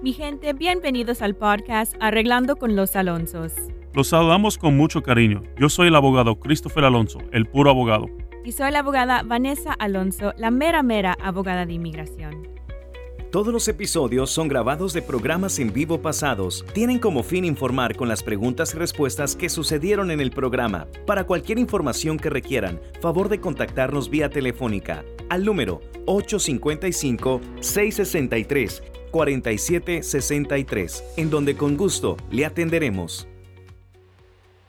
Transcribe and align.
Mi 0.00 0.12
gente, 0.12 0.52
bienvenidos 0.52 1.22
al 1.22 1.34
podcast 1.34 1.92
Arreglando 1.98 2.54
con 2.54 2.76
los 2.76 2.94
Alonsos. 2.94 3.52
Los 3.94 4.06
saludamos 4.06 4.56
con 4.56 4.76
mucho 4.76 5.02
cariño. 5.02 5.42
Yo 5.58 5.68
soy 5.68 5.88
el 5.88 5.96
abogado 5.96 6.38
Christopher 6.38 6.84
Alonso, 6.84 7.18
el 7.32 7.46
puro 7.46 7.70
abogado. 7.70 8.06
Y 8.44 8.52
soy 8.52 8.70
la 8.70 8.78
abogada 8.78 9.24
Vanessa 9.24 9.72
Alonso, 9.72 10.34
la 10.36 10.52
mera 10.52 10.84
mera 10.84 11.16
abogada 11.20 11.66
de 11.66 11.72
inmigración. 11.72 12.46
Todos 13.30 13.52
los 13.52 13.68
episodios 13.68 14.30
son 14.30 14.48
grabados 14.48 14.94
de 14.94 15.02
programas 15.02 15.58
en 15.58 15.70
vivo 15.70 16.00
pasados. 16.00 16.64
Tienen 16.72 16.98
como 16.98 17.22
fin 17.22 17.44
informar 17.44 17.94
con 17.94 18.08
las 18.08 18.22
preguntas 18.22 18.72
y 18.72 18.78
respuestas 18.78 19.36
que 19.36 19.50
sucedieron 19.50 20.10
en 20.10 20.22
el 20.22 20.30
programa. 20.30 20.86
Para 21.06 21.24
cualquier 21.24 21.58
información 21.58 22.16
que 22.16 22.30
requieran, 22.30 22.80
favor 23.02 23.28
de 23.28 23.38
contactarnos 23.38 24.08
vía 24.08 24.30
telefónica 24.30 25.04
al 25.28 25.44
número 25.44 25.82
855 26.06 27.42
663 27.60 28.82
4763, 29.10 31.04
en 31.18 31.28
donde 31.28 31.54
con 31.54 31.76
gusto 31.76 32.16
le 32.30 32.46
atenderemos. 32.46 33.28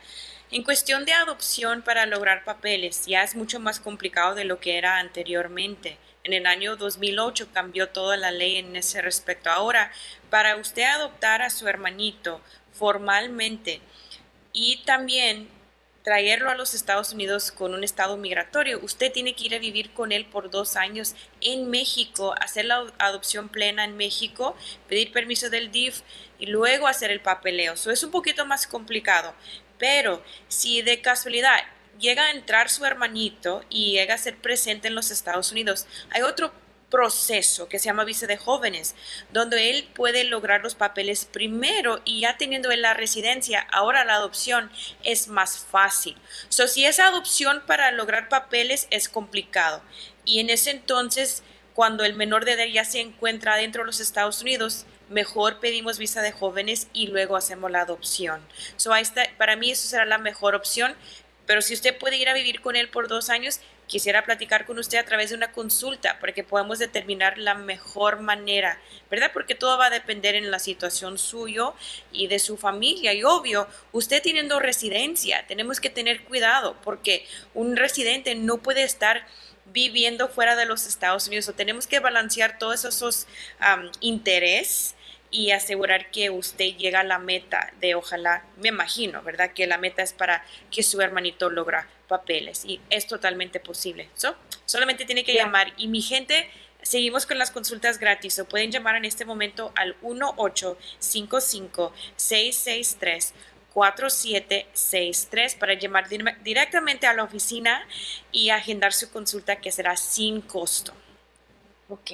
En 0.50 0.64
cuestión 0.64 1.04
de 1.04 1.12
adopción 1.12 1.82
para 1.82 2.06
lograr 2.06 2.42
papeles, 2.42 3.06
ya 3.06 3.22
es 3.22 3.36
mucho 3.36 3.60
más 3.60 3.78
complicado 3.78 4.34
de 4.34 4.44
lo 4.44 4.58
que 4.58 4.78
era 4.78 4.98
anteriormente. 4.98 5.96
En 6.22 6.34
el 6.34 6.46
año 6.46 6.76
2008 6.76 7.48
cambió 7.52 7.88
toda 7.88 8.16
la 8.16 8.30
ley 8.30 8.56
en 8.56 8.76
ese 8.76 9.00
respecto. 9.00 9.50
Ahora, 9.50 9.90
para 10.28 10.56
usted 10.56 10.82
adoptar 10.82 11.40
a 11.40 11.48
su 11.48 11.66
hermanito 11.66 12.42
formalmente 12.72 13.80
y 14.52 14.82
también 14.84 15.48
traerlo 16.02 16.50
a 16.50 16.54
los 16.54 16.74
Estados 16.74 17.12
Unidos 17.12 17.50
con 17.50 17.72
un 17.72 17.84
estado 17.84 18.16
migratorio, 18.16 18.80
usted 18.82 19.12
tiene 19.12 19.34
que 19.34 19.44
ir 19.44 19.54
a 19.54 19.58
vivir 19.58 19.92
con 19.92 20.12
él 20.12 20.26
por 20.26 20.50
dos 20.50 20.76
años 20.76 21.14
en 21.40 21.70
México, 21.70 22.34
hacer 22.40 22.66
la 22.66 22.86
adopción 22.98 23.48
plena 23.48 23.84
en 23.84 23.96
México, 23.96 24.56
pedir 24.88 25.12
permiso 25.12 25.48
del 25.48 25.70
DIF 25.70 26.00
y 26.38 26.46
luego 26.46 26.86
hacer 26.86 27.10
el 27.10 27.20
papeleo. 27.20 27.74
Eso 27.74 27.90
es 27.90 28.02
un 28.02 28.10
poquito 28.10 28.44
más 28.44 28.66
complicado, 28.66 29.34
pero 29.78 30.22
si 30.48 30.82
de 30.82 31.00
casualidad 31.00 31.60
llega 32.00 32.24
a 32.24 32.30
entrar 32.32 32.70
su 32.70 32.84
hermanito 32.84 33.62
y 33.68 33.92
llega 33.92 34.14
a 34.14 34.18
ser 34.18 34.36
presente 34.36 34.88
en 34.88 34.94
los 34.94 35.10
Estados 35.10 35.52
Unidos. 35.52 35.86
Hay 36.10 36.22
otro 36.22 36.52
proceso 36.90 37.68
que 37.68 37.78
se 37.78 37.86
llama 37.86 38.04
visa 38.04 38.26
de 38.26 38.36
jóvenes, 38.36 38.94
donde 39.32 39.70
él 39.70 39.88
puede 39.94 40.24
lograr 40.24 40.60
los 40.60 40.74
papeles 40.74 41.24
primero 41.24 42.02
y 42.04 42.22
ya 42.22 42.36
teniendo 42.36 42.70
en 42.72 42.82
la 42.82 42.94
residencia, 42.94 43.66
ahora 43.72 44.04
la 44.04 44.14
adopción 44.14 44.70
es 45.02 45.28
más 45.28 45.58
fácil. 45.58 46.16
So, 46.48 46.66
si 46.66 46.84
esa 46.84 47.06
adopción 47.06 47.62
para 47.66 47.92
lograr 47.92 48.28
papeles 48.28 48.88
es 48.90 49.08
complicado 49.08 49.82
y 50.24 50.40
en 50.40 50.50
ese 50.50 50.70
entonces, 50.70 51.42
cuando 51.74 52.04
el 52.04 52.14
menor 52.14 52.44
de 52.44 52.52
edad 52.52 52.66
ya 52.66 52.84
se 52.84 53.00
encuentra 53.00 53.56
dentro 53.56 53.82
de 53.82 53.86
los 53.86 54.00
Estados 54.00 54.42
Unidos, 54.42 54.84
mejor 55.08 55.60
pedimos 55.60 55.98
visa 55.98 56.20
de 56.20 56.32
jóvenes 56.32 56.88
y 56.92 57.06
luego 57.06 57.36
hacemos 57.36 57.70
la 57.70 57.82
adopción. 57.82 58.40
So, 58.76 58.90
para 59.38 59.56
mí 59.56 59.70
eso 59.70 59.88
será 59.88 60.04
la 60.04 60.18
mejor 60.18 60.54
opción 60.54 60.94
pero 61.50 61.62
si 61.62 61.74
usted 61.74 61.98
puede 61.98 62.16
ir 62.16 62.28
a 62.28 62.32
vivir 62.32 62.60
con 62.60 62.76
él 62.76 62.90
por 62.90 63.08
dos 63.08 63.28
años, 63.28 63.58
quisiera 63.88 64.24
platicar 64.24 64.66
con 64.66 64.78
usted 64.78 64.98
a 64.98 65.04
través 65.04 65.30
de 65.30 65.36
una 65.36 65.50
consulta 65.50 66.20
para 66.20 66.32
que 66.32 66.44
podamos 66.44 66.78
determinar 66.78 67.38
la 67.38 67.54
mejor 67.54 68.20
manera, 68.20 68.78
¿verdad? 69.10 69.32
Porque 69.32 69.56
todo 69.56 69.76
va 69.76 69.86
a 69.86 69.90
depender 69.90 70.36
en 70.36 70.52
la 70.52 70.60
situación 70.60 71.18
suyo 71.18 71.74
y 72.12 72.28
de 72.28 72.38
su 72.38 72.56
familia. 72.56 73.14
Y 73.14 73.24
obvio, 73.24 73.66
usted 73.90 74.22
teniendo 74.22 74.60
residencia, 74.60 75.44
tenemos 75.48 75.80
que 75.80 75.90
tener 75.90 76.22
cuidado 76.22 76.76
porque 76.84 77.26
un 77.52 77.76
residente 77.76 78.36
no 78.36 78.58
puede 78.58 78.84
estar 78.84 79.26
viviendo 79.72 80.28
fuera 80.28 80.54
de 80.54 80.66
los 80.66 80.86
Estados 80.86 81.26
Unidos. 81.26 81.48
O 81.48 81.54
tenemos 81.54 81.88
que 81.88 81.98
balancear 81.98 82.60
todos 82.60 82.84
esos 82.84 83.26
intereses 83.98 84.94
y 85.30 85.52
asegurar 85.52 86.10
que 86.10 86.30
usted 86.30 86.76
llega 86.76 87.00
a 87.00 87.04
la 87.04 87.18
meta 87.18 87.72
de 87.80 87.94
ojalá, 87.94 88.44
me 88.56 88.68
imagino, 88.68 89.22
¿verdad? 89.22 89.52
Que 89.52 89.66
la 89.66 89.78
meta 89.78 90.02
es 90.02 90.12
para 90.12 90.44
que 90.70 90.82
su 90.82 91.00
hermanito 91.00 91.50
logra 91.50 91.88
papeles 92.08 92.64
y 92.64 92.80
es 92.90 93.06
totalmente 93.06 93.60
posible. 93.60 94.08
So, 94.14 94.34
solamente 94.66 95.04
tiene 95.04 95.24
que 95.24 95.34
llamar 95.34 95.72
y 95.76 95.86
mi 95.88 96.02
gente, 96.02 96.50
seguimos 96.82 97.26
con 97.26 97.38
las 97.38 97.50
consultas 97.50 97.98
gratis 97.98 98.38
o 98.38 98.44
pueden 98.46 98.72
llamar 98.72 98.96
en 98.96 99.04
este 99.04 99.24
momento 99.24 99.72
al 99.76 99.96
1855 100.02 101.92
663 102.16 103.34
4763 103.72 105.54
para 105.54 105.74
llamar 105.74 106.08
directamente 106.42 107.06
a 107.06 107.12
la 107.12 107.22
oficina 107.22 107.86
y 108.32 108.50
agendar 108.50 108.92
su 108.92 109.12
consulta 109.12 109.60
que 109.60 109.70
será 109.70 109.96
sin 109.96 110.40
costo. 110.40 110.92
Ok, 111.90 112.10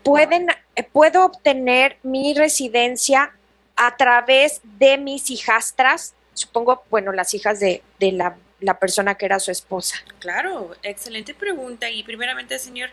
¿Pueden, 0.02 0.48
eh, 0.74 0.82
¿Puedo 0.82 1.24
obtener 1.24 1.98
mi 2.02 2.34
residencia 2.34 3.32
a 3.76 3.96
través 3.96 4.60
de 4.64 4.98
mis 4.98 5.30
hijastras? 5.30 6.14
supongo, 6.40 6.84
bueno, 6.90 7.12
las 7.12 7.34
hijas 7.34 7.60
de, 7.60 7.82
la, 8.00 8.36
la 8.60 8.78
persona 8.78 9.14
que 9.16 9.26
era 9.26 9.38
su 9.38 9.50
esposa. 9.50 9.96
Claro, 10.18 10.74
excelente 10.82 11.34
pregunta. 11.34 11.90
Y 11.90 12.02
primeramente, 12.02 12.58
señor, 12.58 12.90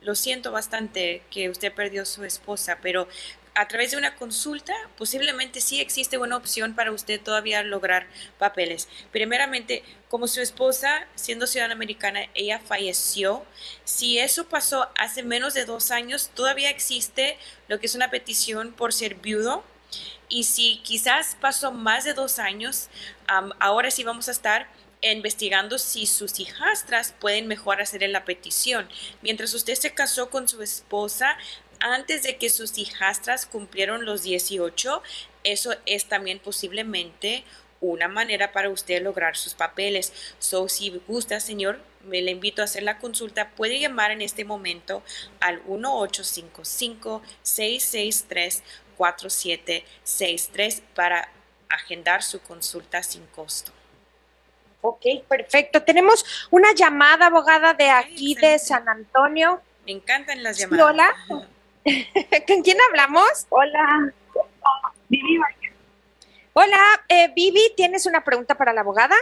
lo 0.00 0.14
siento 0.14 0.52
bastante 0.52 1.22
que 1.30 1.48
usted 1.48 1.72
perdió 1.72 2.04
su 2.04 2.24
esposa, 2.24 2.78
pero 2.80 3.08
a 3.54 3.68
través 3.68 3.92
de 3.92 3.96
una 3.96 4.16
consulta 4.16 4.74
posiblemente 4.96 5.60
sí 5.60 5.80
existe 5.80 6.18
una 6.18 6.36
opción 6.36 6.74
para 6.74 6.92
usted 6.92 7.20
todavía 7.20 7.62
lograr 7.62 8.06
papeles. 8.38 8.88
Primeramente, 9.12 9.84
como 10.08 10.26
su 10.26 10.40
esposa, 10.40 11.06
siendo 11.14 11.46
ciudadana 11.46 11.74
americana, 11.74 12.20
ella 12.34 12.58
falleció. 12.58 13.44
Si 13.84 14.18
eso 14.18 14.48
pasó 14.48 14.88
hace 14.98 15.22
menos 15.22 15.54
de 15.54 15.64
dos 15.64 15.90
años, 15.90 16.30
todavía 16.34 16.70
existe 16.70 17.38
lo 17.68 17.78
que 17.78 17.86
es 17.86 17.94
una 17.94 18.10
petición 18.10 18.72
por 18.72 18.92
ser 18.92 19.16
viudo 19.16 19.64
y 20.28 20.44
si 20.44 20.78
quizás 20.78 21.36
pasó 21.40 21.70
más 21.70 22.04
de 22.04 22.14
dos 22.14 22.38
años, 22.38 22.88
ahora 23.60 23.90
sí 23.90 24.02
vamos 24.02 24.28
a 24.28 24.32
estar 24.32 24.68
investigando 25.12 25.78
si 25.78 26.06
sus 26.06 26.40
hijastras 26.40 27.14
pueden 27.20 27.46
mejor 27.46 27.80
hacer 27.80 28.08
la 28.08 28.24
petición. 28.24 28.88
Mientras 29.22 29.52
usted 29.54 29.74
se 29.74 29.92
casó 29.92 30.30
con 30.30 30.48
su 30.48 30.62
esposa, 30.62 31.36
antes 31.84 32.22
de 32.22 32.36
que 32.38 32.48
sus 32.48 32.78
hijastras 32.78 33.44
cumplieron 33.44 34.06
los 34.06 34.22
18, 34.22 35.02
eso 35.44 35.74
es 35.84 36.06
también 36.06 36.38
posiblemente 36.38 37.44
una 37.82 38.08
manera 38.08 38.52
para 38.52 38.70
usted 38.70 39.02
lograr 39.02 39.36
sus 39.36 39.52
papeles. 39.52 40.14
So, 40.38 40.66
si 40.70 40.90
gusta, 41.06 41.40
señor, 41.40 41.78
me 42.06 42.22
le 42.22 42.30
invito 42.30 42.62
a 42.62 42.64
hacer 42.64 42.84
la 42.84 42.98
consulta. 42.98 43.50
Puede 43.50 43.78
llamar 43.78 44.12
en 44.12 44.22
este 44.22 44.46
momento 44.46 45.02
al 45.40 45.62
1855 45.66 47.20
663 47.42 48.62
4763 48.96 50.82
para 50.94 51.28
agendar 51.68 52.22
su 52.22 52.40
consulta 52.40 53.02
sin 53.02 53.26
costo. 53.26 53.72
Ok, 54.80 55.04
perfecto. 55.28 55.82
Tenemos 55.82 56.24
una 56.50 56.72
llamada, 56.74 57.26
abogada, 57.26 57.74
de 57.74 57.90
aquí 57.90 58.34
de 58.36 58.58
San 58.58 58.88
Antonio. 58.88 59.60
Me 59.84 59.92
encantan 59.92 60.42
las 60.42 60.56
llamadas. 60.56 60.86
Hola. 61.28 61.48
¿Con 62.46 62.62
quién 62.62 62.78
hablamos? 62.88 63.46
Hola. 63.50 64.12
Vivi. 65.08 65.38
Hola, 66.54 66.78
eh, 67.08 67.30
Vivi, 67.34 67.72
¿tienes 67.76 68.06
una 68.06 68.22
pregunta 68.22 68.54
para 68.54 68.72
la 68.72 68.80
abogada? 68.80 69.14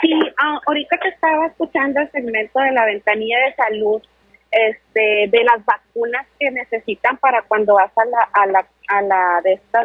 Sí, 0.00 0.12
ah, 0.38 0.58
ahorita 0.66 0.98
que 0.98 1.08
estaba 1.08 1.46
escuchando 1.46 2.00
el 2.00 2.10
segmento 2.10 2.58
de 2.58 2.72
la 2.72 2.86
ventanilla 2.86 3.38
de 3.38 3.54
salud, 3.54 4.02
este, 4.50 5.28
de 5.28 5.44
las 5.44 5.64
vacunas 5.64 6.26
que 6.40 6.50
necesitan 6.50 7.16
para 7.18 7.42
cuando 7.42 7.74
vas 7.74 7.92
a 7.96 8.04
la, 8.04 8.28
a 8.32 8.46
la, 8.46 8.66
a 8.88 9.02
la 9.02 9.40
de 9.42 9.52
esta, 9.54 9.84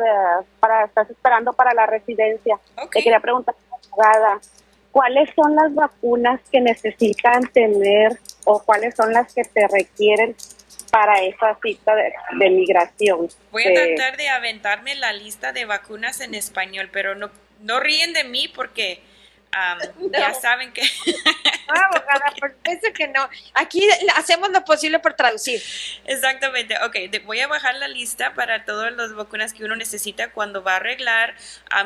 para, 0.59 0.85
estás 0.85 1.09
esperando 1.09 1.53
para 1.53 1.73
la 1.73 1.85
residencia. 1.85 2.57
Te 2.91 3.01
quería 3.01 3.19
preguntar, 3.19 3.53
¿cuáles 4.91 5.29
son 5.35 5.55
las 5.55 5.73
vacunas 5.75 6.41
que 6.51 6.61
necesitan 6.61 7.43
tener 7.53 8.17
o 8.45 8.63
cuáles 8.63 8.95
son 8.95 9.13
las 9.13 9.33
que 9.33 9.43
te 9.43 9.67
requieren 9.67 10.35
para 10.91 11.21
esa 11.21 11.57
cita 11.61 11.95
de, 11.95 12.13
de 12.33 12.49
migración? 12.49 13.29
Voy 13.51 13.63
a 13.63 13.73
tratar 13.73 14.17
de 14.17 14.29
aventarme 14.29 14.95
la 14.95 15.13
lista 15.13 15.51
de 15.51 15.65
vacunas 15.65 16.21
en 16.21 16.33
español, 16.33 16.89
pero 16.91 17.15
no, 17.15 17.29
no 17.61 17.79
ríen 17.79 18.13
de 18.13 18.23
mí 18.23 18.47
porque 18.47 19.01
ya 20.11 20.33
saben 20.33 20.71
que... 20.71 20.81
no, 20.81 21.73
abogada, 21.73 22.33
por 22.39 22.53
que 22.93 23.07
no. 23.07 23.29
Aquí 23.53 23.87
hacemos 24.15 24.49
lo 24.49 24.63
posible 24.63 24.99
por 24.99 25.13
traducir. 25.13 25.61
Exactamente. 26.05 26.75
Ok, 26.85 26.95
voy 27.25 27.39
a 27.39 27.47
bajar 27.47 27.75
la 27.75 27.87
lista 27.87 28.33
para 28.33 28.65
todas 28.65 28.93
las 28.93 29.13
vacunas 29.13 29.53
que 29.53 29.63
uno 29.63 29.75
necesita 29.75 30.31
cuando 30.31 30.63
va 30.63 30.73
a 30.73 30.75
arreglar 30.77 31.35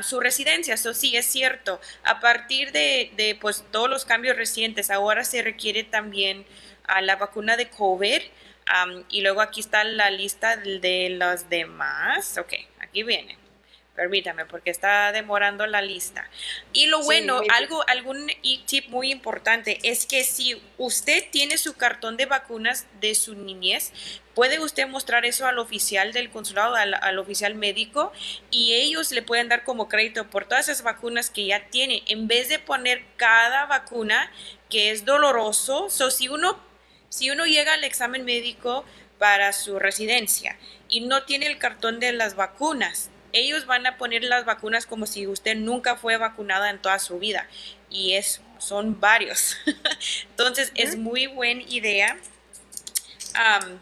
su 0.02 0.20
residencia. 0.20 0.74
Eso 0.74 0.94
sí, 0.94 1.16
es 1.16 1.26
cierto. 1.26 1.80
A 2.04 2.20
partir 2.20 2.72
de, 2.72 3.12
de 3.16 3.36
pues, 3.40 3.64
todos 3.72 3.90
los 3.90 4.06
cambios 4.06 4.36
recientes, 4.38 4.90
ahora 4.90 5.24
se 5.24 5.42
requiere 5.42 5.84
también 5.84 6.46
a 6.86 7.02
la 7.02 7.16
vacuna 7.16 7.58
de 7.58 7.70
COVID. 7.70 8.22
Y 9.10 9.22
luego 9.22 9.42
aquí 9.42 9.60
está 9.60 9.84
la 9.84 10.10
lista 10.10 10.58
de 10.58 11.10
los 11.12 11.50
demás. 11.50 12.38
Ok, 12.38 12.54
aquí 12.80 13.04
viene. 13.04 13.38
Permítame, 13.96 14.46
porque 14.46 14.70
está 14.70 15.12
demorando 15.12 15.68
la 15.68 15.82
lista. 15.82 16.30
Y 16.72 16.86
lo 16.86 17.04
bueno, 17.04 17.42
algo, 17.52 17.84
algún 17.90 18.32
tip 18.66 18.88
muy 18.88 19.12
importante 19.12 19.80
es 19.84 20.06
que 20.06 20.24
si 20.24 20.62
usted 20.78 21.26
tiene 21.30 21.58
su 21.58 21.76
cartón 21.76 22.16
de 22.16 22.26
vacunas 22.26 22.88
de 23.02 23.14
su 23.16 23.36
niñez, 23.36 23.92
puede 24.34 24.60
usted 24.60 24.88
mostrar 24.88 25.26
eso 25.26 25.46
al 25.46 25.60
oficial 25.60 26.14
del 26.14 26.30
consulado, 26.30 26.76
al, 26.76 27.20
oficial 27.20 27.54
médico, 27.56 28.14
y 28.50 28.76
ellos 28.76 29.12
le 29.12 29.24
pueden 29.24 29.50
dar 29.50 29.66
como 29.66 29.90
crédito 29.90 30.30
por 30.30 30.46
todas 30.46 30.70
esas 30.70 30.84
vacunas 30.84 31.30
que 31.30 31.48
ya 31.48 31.68
tiene, 31.68 32.02
en 32.08 32.30
vez 32.30 32.48
de 32.48 32.60
poner 32.60 33.04
cada 33.18 33.66
vacuna 33.66 34.32
que 34.70 34.92
es 34.92 35.04
doloroso. 35.04 35.90
So, 35.90 36.12
si 36.12 36.30
uno, 36.30 36.58
si 37.12 37.30
uno 37.30 37.46
llega 37.46 37.74
al 37.74 37.84
examen 37.84 38.24
médico 38.24 38.86
para 39.20 39.52
su 39.52 39.78
residencia 39.80 40.58
y 40.88 41.02
no 41.02 41.24
tiene 41.24 41.48
el 41.48 41.58
cartón 41.58 42.00
de 42.00 42.14
las 42.14 42.36
vacunas, 42.36 43.10
ellos 43.34 43.66
van 43.66 43.86
a 43.86 43.98
poner 43.98 44.24
las 44.24 44.46
vacunas 44.46 44.86
como 44.86 45.06
si 45.06 45.28
usted 45.28 45.58
nunca 45.58 45.98
fue 45.98 46.16
vacunada 46.16 46.70
en 46.70 46.82
toda 46.82 47.00
su 47.00 47.20
vida. 47.20 47.48
Y 47.90 48.14
es, 48.14 48.42
son 48.60 49.00
varios. 49.02 49.58
Entonces 50.30 50.72
es 50.76 50.98
muy 50.98 51.28
buena 51.28 51.62
idea 51.68 52.18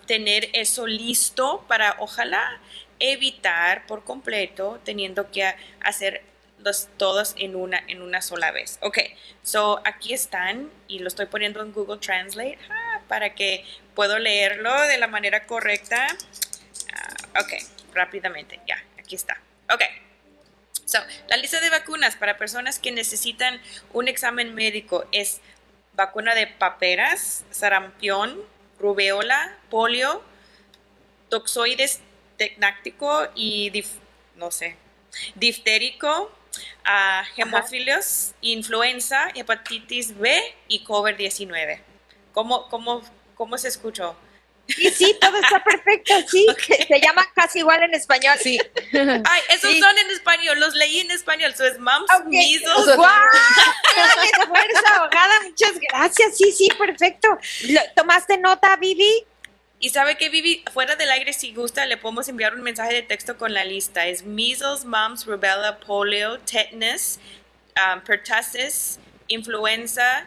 tener 0.07 0.49
eso 0.53 0.87
listo 0.87 1.63
para 1.67 1.97
ojalá 1.99 2.59
evitar 2.97 3.85
por 3.85 4.03
completo 4.03 4.79
teniendo 4.83 5.31
que 5.31 5.53
hacer 5.81 6.23
los 6.59 6.87
todos 6.97 7.35
en 7.37 7.55
una, 7.55 7.81
en 7.87 8.01
una 8.01 8.21
sola 8.21 8.51
vez. 8.51 8.79
Ok, 8.81 8.97
so 9.43 9.81
aquí 9.85 10.13
están 10.13 10.69
y 10.87 10.99
lo 10.99 11.07
estoy 11.07 11.27
poniendo 11.27 11.61
en 11.61 11.71
Google 11.71 11.99
Translate 11.99 12.57
para 13.09 13.35
que 13.35 13.65
puedo 13.95 14.17
leerlo 14.19 14.73
de 14.83 14.97
la 14.97 15.07
manera 15.07 15.45
correcta. 15.45 16.07
Ah, 16.93 17.41
ok, 17.41 17.53
rápidamente, 17.93 18.61
ya 18.65 18.81
aquí 18.97 19.15
está. 19.15 19.41
Ok. 19.73 19.83
So, 20.85 20.99
la 21.27 21.37
lista 21.37 21.59
de 21.59 21.69
vacunas 21.69 22.15
para 22.15 22.37
personas 22.37 22.79
que 22.79 22.91
necesitan 22.91 23.61
un 23.91 24.07
examen 24.07 24.55
médico 24.55 25.05
es 25.11 25.41
vacuna 25.93 26.33
de 26.33 26.47
paperas, 26.47 27.43
sarampión, 27.51 28.41
rubeola, 28.79 29.57
polio, 29.69 30.23
toxoides 31.29 31.99
tecnáctico 32.37 33.27
y, 33.35 33.83
no 34.35 34.49
sé, 34.49 34.77
diftérico, 35.35 36.31
uh, 36.85 37.23
hemófilos, 37.37 38.33
influenza, 38.41 39.29
hepatitis 39.35 40.17
B 40.17 40.41
y 40.67 40.83
COVID-19. 40.85 41.81
¿Cómo, 42.39 42.69
cómo, 42.69 43.01
¿Cómo 43.35 43.57
se 43.57 43.67
escuchó? 43.67 44.15
Sí, 44.65 44.89
sí, 44.91 45.17
todo 45.19 45.35
está 45.35 45.61
perfecto, 45.61 46.13
sí. 46.25 46.47
Se 46.87 47.01
llama 47.01 47.27
casi 47.35 47.59
igual 47.59 47.83
en 47.83 47.93
español. 47.93 48.37
Sí. 48.41 48.57
Ay, 48.93 49.41
esos 49.49 49.77
son 49.77 49.97
en 49.97 50.09
español, 50.09 50.57
los 50.57 50.73
leí 50.73 51.01
en 51.01 51.11
español. 51.11 51.51
Eso 51.51 51.65
es 51.65 51.77
mumps, 51.79 52.09
okay. 52.17 52.29
measles. 52.29 52.71
esfuerzo, 54.37 54.87
abogada! 54.95 55.33
Muchas 55.43 55.77
gracias. 55.81 56.37
Sí, 56.37 56.53
sí, 56.53 56.69
perfecto. 56.77 57.27
¿Tomaste 57.97 58.37
nota, 58.37 58.77
Vivi? 58.77 59.25
Y 59.81 59.89
sabe 59.89 60.15
que 60.15 60.29
Vivi, 60.29 60.63
fuera 60.71 60.95
del 60.95 61.11
aire, 61.11 61.33
si 61.33 61.53
gusta, 61.53 61.85
le 61.87 61.97
podemos 61.97 62.29
enviar 62.29 62.55
un 62.55 62.61
mensaje 62.61 62.93
de 62.93 63.01
texto 63.01 63.37
con 63.37 63.53
la 63.53 63.65
lista. 63.65 64.07
Es 64.07 64.23
measles, 64.23 64.85
mumps, 64.85 65.25
rubella, 65.25 65.77
polio, 65.85 66.39
tetanus, 66.39 67.19
um, 67.75 67.99
pertussis, 67.99 68.97
influenza, 69.27 70.25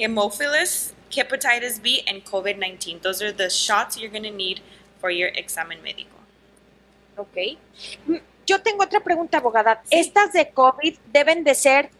hemophilus, 0.00 0.94
hepatitis 1.10 1.80
B, 1.82 2.02
and 2.06 2.24
COVID-19. 2.24 3.02
Those 3.02 3.22
are 3.22 3.32
the 3.32 3.50
shots 3.50 3.98
you're 3.98 4.10
going 4.10 4.24
to 4.24 4.30
need 4.30 4.60
for 5.00 5.10
your 5.10 5.30
examen 5.34 5.82
médico. 5.82 6.16
Ok. 7.16 7.58
Yo 8.46 8.62
tengo 8.62 8.84
otra 8.84 9.00
pregunta, 9.00 9.38
abogada. 9.38 9.82
Sí. 9.84 9.98
¿Estas 9.98 10.32
de 10.32 10.50
COVID 10.50 10.96
deben 11.12 11.44
de 11.44 11.54
ser 11.54 11.90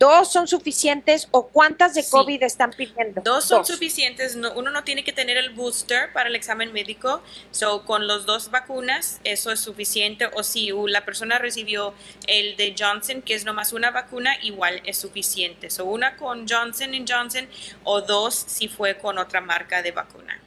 ¿Dos 0.00 0.32
son 0.32 0.48
suficientes 0.48 1.28
o 1.30 1.48
cuántas 1.48 1.92
de 1.92 2.02
COVID 2.08 2.38
sí. 2.38 2.44
están 2.46 2.70
pidiendo? 2.70 3.20
Dos 3.20 3.44
son 3.44 3.58
dos. 3.58 3.68
suficientes. 3.68 4.34
No, 4.34 4.50
uno 4.54 4.70
no 4.70 4.82
tiene 4.82 5.04
que 5.04 5.12
tener 5.12 5.36
el 5.36 5.50
booster 5.50 6.10
para 6.14 6.30
el 6.30 6.34
examen 6.34 6.72
médico. 6.72 7.22
So, 7.50 7.84
con 7.84 8.06
los 8.06 8.24
dos 8.24 8.50
vacunas, 8.50 9.20
eso 9.24 9.52
es 9.52 9.60
suficiente. 9.60 10.30
O 10.32 10.42
si 10.42 10.70
la 10.86 11.04
persona 11.04 11.38
recibió 11.38 11.92
el 12.26 12.56
de 12.56 12.74
Johnson, 12.78 13.20
que 13.20 13.34
es 13.34 13.44
nomás 13.44 13.74
una 13.74 13.90
vacuna, 13.90 14.34
igual 14.40 14.80
es 14.86 14.96
suficiente. 14.96 15.68
So, 15.68 15.84
una 15.84 16.16
con 16.16 16.48
Johnson 16.48 16.94
Johnson 17.06 17.46
o 17.84 18.00
dos 18.00 18.34
si 18.34 18.68
fue 18.68 18.96
con 18.96 19.18
otra 19.18 19.42
marca 19.42 19.82
de 19.82 19.90
vacuna. 19.90 20.40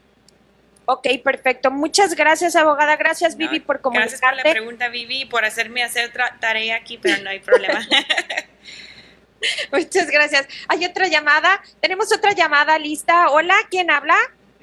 Ok, 0.85 1.07
perfecto. 1.23 1.69
Muchas 1.69 2.15
gracias, 2.15 2.55
abogada. 2.55 2.95
Gracias, 2.95 3.37
Vivi, 3.37 3.59
por 3.59 3.81
comunicarte. 3.81 4.17
Gracias 4.17 4.31
por 4.31 4.45
la 4.45 4.51
pregunta, 4.51 4.87
Vivi, 4.87 5.25
por 5.25 5.45
hacerme 5.45 5.83
hacer 5.83 6.11
tarea 6.39 6.77
aquí, 6.77 6.97
pero 6.97 7.21
no 7.21 7.29
hay 7.29 7.39
problema. 7.39 7.87
Muchas 9.71 10.07
gracias. 10.07 10.47
Hay 10.67 10.85
otra 10.85 11.07
llamada. 11.07 11.61
Tenemos 11.81 12.11
otra 12.13 12.33
llamada 12.33 12.77
lista. 12.79 13.29
Hola, 13.29 13.55
¿quién 13.69 13.89
habla? 13.91 14.15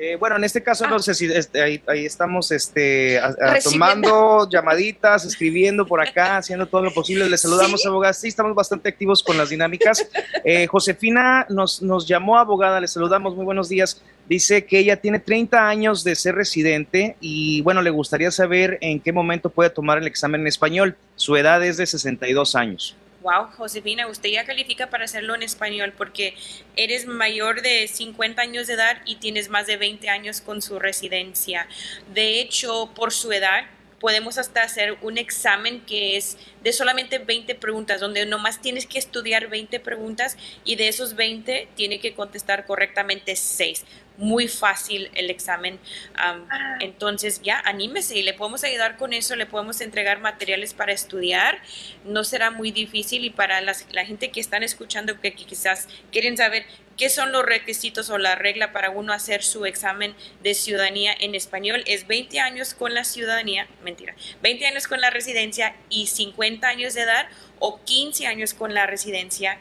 Eh, 0.03 0.17
bueno, 0.17 0.37
en 0.37 0.45
este 0.45 0.63
caso 0.63 0.87
ah. 0.87 0.89
no 0.89 0.99
sé 0.99 1.13
si 1.13 1.27
este, 1.27 1.61
ahí, 1.61 1.83
ahí, 1.87 2.07
estamos 2.07 2.51
este, 2.53 3.19
a, 3.19 3.27
a, 3.39 3.59
tomando 3.63 4.49
llamaditas, 4.49 5.27
escribiendo 5.27 5.87
por 5.87 6.01
acá, 6.01 6.37
haciendo 6.39 6.67
todo 6.67 6.83
lo 6.85 6.95
posible. 6.95 7.29
Les 7.29 7.43
saludamos, 7.43 7.83
¿Sí? 7.83 7.89
abogada. 7.89 8.15
Sí, 8.15 8.29
estamos 8.29 8.55
bastante 8.55 8.89
activos 8.89 9.23
con 9.23 9.37
las 9.37 9.51
dinámicas. 9.51 10.09
Eh, 10.43 10.67
Josefina 10.69 11.45
nos, 11.51 11.83
nos 11.83 12.09
llamó 12.09 12.39
abogada, 12.39 12.81
le 12.81 12.89
saludamos, 12.89 13.37
muy 13.37 13.45
buenos 13.45 13.69
días. 13.69 14.01
Dice 14.27 14.65
que 14.65 14.79
ella 14.79 14.97
tiene 14.97 15.19
30 15.19 15.69
años 15.69 16.03
de 16.03 16.15
ser 16.15 16.35
residente 16.35 17.17
y 17.21 17.61
bueno, 17.61 17.83
le 17.83 17.91
gustaría 17.91 18.31
saber 18.31 18.79
en 18.81 19.01
qué 19.01 19.13
momento 19.13 19.51
puede 19.51 19.69
tomar 19.69 19.99
el 19.99 20.07
examen 20.07 20.41
en 20.41 20.47
español. 20.47 20.97
Su 21.17 21.37
edad 21.37 21.63
es 21.63 21.77
de 21.77 21.85
62 21.85 22.57
años 22.57 22.97
wow, 23.23 23.49
Josefina, 23.57 24.07
usted 24.07 24.31
ya 24.31 24.45
califica 24.45 24.89
para 24.89 25.05
hacerlo 25.05 25.35
en 25.35 25.43
español 25.43 25.93
porque 25.97 26.35
eres 26.77 27.07
mayor 27.07 27.62
de 27.62 27.87
50 27.89 28.41
años 28.43 28.67
de 28.67 28.75
edad 28.75 29.00
y 29.05 29.17
tienes 29.17 29.49
más 29.49 29.67
de 29.67 29.77
20 29.77 30.09
años 30.09 30.41
con 30.41 30.62
su 30.62 30.79
residencia. 30.79 31.67
De 32.15 32.41
hecho, 32.41 32.91
por 32.95 33.12
su 33.12 33.33
edad, 33.33 33.65
podemos 34.00 34.39
hasta 34.39 34.62
hacer 34.62 34.97
un 35.03 35.19
examen 35.19 35.83
que 35.83 36.17
es 36.17 36.39
de 36.62 36.73
solamente 36.73 37.19
20 37.19 37.55
preguntas, 37.57 38.00
donde 38.00 38.25
nomás 38.25 38.61
tienes 38.61 38.87
que 38.87 38.99
estudiar 38.99 39.49
20 39.49 39.79
preguntas 39.81 40.37
y 40.65 40.77
de 40.77 40.89
esos 40.89 41.15
20 41.17 41.69
tiene 41.77 42.00
que 42.00 42.15
contestar 42.15 42.65
correctamente 42.65 43.37
6 43.37 43.85
muy 44.21 44.49
fácil 44.49 45.11
el 45.15 45.31
examen. 45.31 45.75
Um, 45.75 46.47
ah. 46.50 46.77
Entonces 46.81 47.41
ya 47.43 47.59
anímese 47.65 48.19
y 48.19 48.23
le 48.23 48.35
podemos 48.35 48.62
ayudar 48.62 48.97
con 48.97 49.12
eso, 49.12 49.35
le 49.35 49.47
podemos 49.47 49.81
entregar 49.81 50.21
materiales 50.21 50.75
para 50.75 50.93
estudiar, 50.93 51.61
no 52.05 52.23
será 52.23 52.50
muy 52.50 52.71
difícil 52.71 53.25
y 53.25 53.31
para 53.31 53.61
las, 53.61 53.87
la 53.91 54.05
gente 54.05 54.31
que 54.31 54.41
están 54.41 54.62
escuchando 54.62 55.21
que, 55.21 55.33
que 55.33 55.47
quizás 55.47 55.89
quieren 56.12 56.37
saber 56.37 56.67
qué 56.97 57.09
son 57.09 57.33
los 57.33 57.45
requisitos 57.45 58.11
o 58.11 58.19
la 58.19 58.35
regla 58.35 58.73
para 58.73 58.91
uno 58.91 59.15
hacer 59.15 59.43
su 59.43 59.65
examen 59.65 60.15
de 60.43 60.53
ciudadanía 60.53 61.15
en 61.19 61.35
español, 61.35 61.83
es 61.87 62.07
20 62.07 62.41
años 62.41 62.75
con 62.75 62.93
la 62.93 63.05
ciudadanía, 63.05 63.67
mentira, 63.83 64.15
20 64.43 64.67
años 64.67 64.87
con 64.87 65.00
la 65.00 65.09
residencia 65.09 65.75
y 65.89 66.09
50 66.09 66.69
años 66.69 66.93
de 66.93 67.03
edad 67.03 67.27
o 67.59 67.81
15 67.85 68.27
años 68.27 68.53
con 68.53 68.75
la 68.75 68.85
residencia 68.87 69.59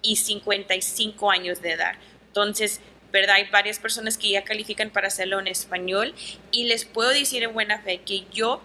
y 0.00 0.16
55 0.16 1.30
años 1.30 1.60
de 1.60 1.72
edad. 1.72 1.94
Entonces, 2.28 2.80
¿verdad? 3.12 3.36
Hay 3.36 3.44
varias 3.50 3.78
personas 3.78 4.18
que 4.18 4.30
ya 4.30 4.44
califican 4.44 4.90
para 4.90 5.08
hacerlo 5.08 5.38
en 5.40 5.46
español 5.46 6.14
y 6.50 6.64
les 6.64 6.84
puedo 6.84 7.10
decir 7.10 7.42
en 7.42 7.52
buena 7.52 7.80
fe 7.80 8.00
que 8.04 8.24
yo, 8.32 8.62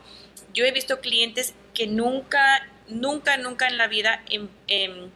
yo 0.53 0.65
he 0.65 0.71
visto 0.71 0.99
clientes 0.99 1.53
que 1.73 1.87
nunca, 1.87 2.67
nunca, 2.87 3.37
nunca 3.37 3.67
en 3.67 3.77
la 3.77 3.87
vida 3.87 4.23
em, 4.29 4.47
em, 4.67 5.09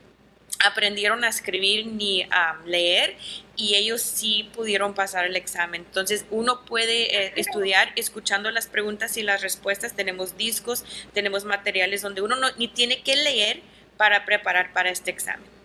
aprendieron 0.65 1.23
a 1.23 1.29
escribir 1.29 1.87
ni 1.87 2.23
a 2.23 2.59
leer 2.65 3.15
y 3.55 3.75
ellos 3.75 4.01
sí 4.01 4.49
pudieron 4.53 4.93
pasar 4.93 5.25
el 5.25 5.35
examen. 5.35 5.81
Entonces 5.81 6.25
uno 6.31 6.65
puede 6.65 7.25
eh, 7.25 7.33
estudiar 7.35 7.91
escuchando 7.95 8.51
las 8.51 8.67
preguntas 8.67 9.17
y 9.17 9.23
las 9.23 9.41
respuestas. 9.41 9.95
Tenemos 9.95 10.37
discos, 10.37 10.83
tenemos 11.13 11.45
materiales 11.45 12.01
donde 12.01 12.21
uno 12.21 12.35
no, 12.35 12.47
ni 12.57 12.67
tiene 12.67 13.01
que 13.01 13.15
leer 13.15 13.61
para 13.97 14.25
preparar 14.25 14.73
para 14.73 14.89
este 14.89 15.11
examen. 15.11 15.56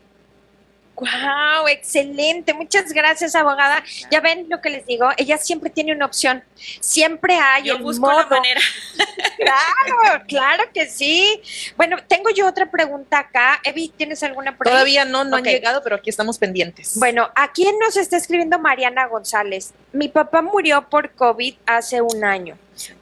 ¡Wow! 1.03 1.69
Excelente. 1.69 2.55
Muchas 2.55 2.93
gracias, 2.93 3.35
abogada. 3.35 3.83
Ya 4.11 4.21
ven 4.21 4.47
lo 4.49 4.61
que 4.61 4.71
les 4.71 4.87
digo. 4.87 5.11
Ella 5.17 5.39
siempre 5.39 5.71
tiene 5.71 5.93
una 5.93 6.07
opción. 6.07 6.45
Siempre 6.81 7.35
hay 7.37 7.65
yo 7.65 7.77
el 7.77 7.83
busco 7.83 8.07
modo. 8.07 8.21
la 8.21 8.27
manera. 8.27 8.61
Claro, 9.43 10.25
claro 10.29 10.65
que 10.73 10.87
sí. 10.87 11.41
Bueno, 11.77 11.97
tengo 12.07 12.31
yo 12.31 12.47
otra 12.47 12.71
pregunta 12.71 13.19
acá. 13.19 13.61
Evi, 13.65 13.89
¿tienes 13.89 14.23
alguna 14.23 14.57
pregunta? 14.57 14.71
Todavía 14.71 15.05
no, 15.05 15.25
no 15.25 15.39
okay. 15.39 15.55
han 15.55 15.61
llegado, 15.61 15.83
pero 15.83 15.97
aquí 15.97 16.11
estamos 16.11 16.39
pendientes. 16.39 16.97
Bueno, 16.97 17.29
aquí 17.35 17.67
nos 17.81 17.97
está 17.97 18.17
escribiendo 18.17 18.61
Mariana 18.61 19.07
González. 19.09 19.75
Mi 19.93 20.09
papá 20.09 20.43
murió 20.43 20.89
por 20.89 21.11
COVID 21.13 21.57
hace 21.67 22.01
un 22.01 22.25
año. 22.25 22.57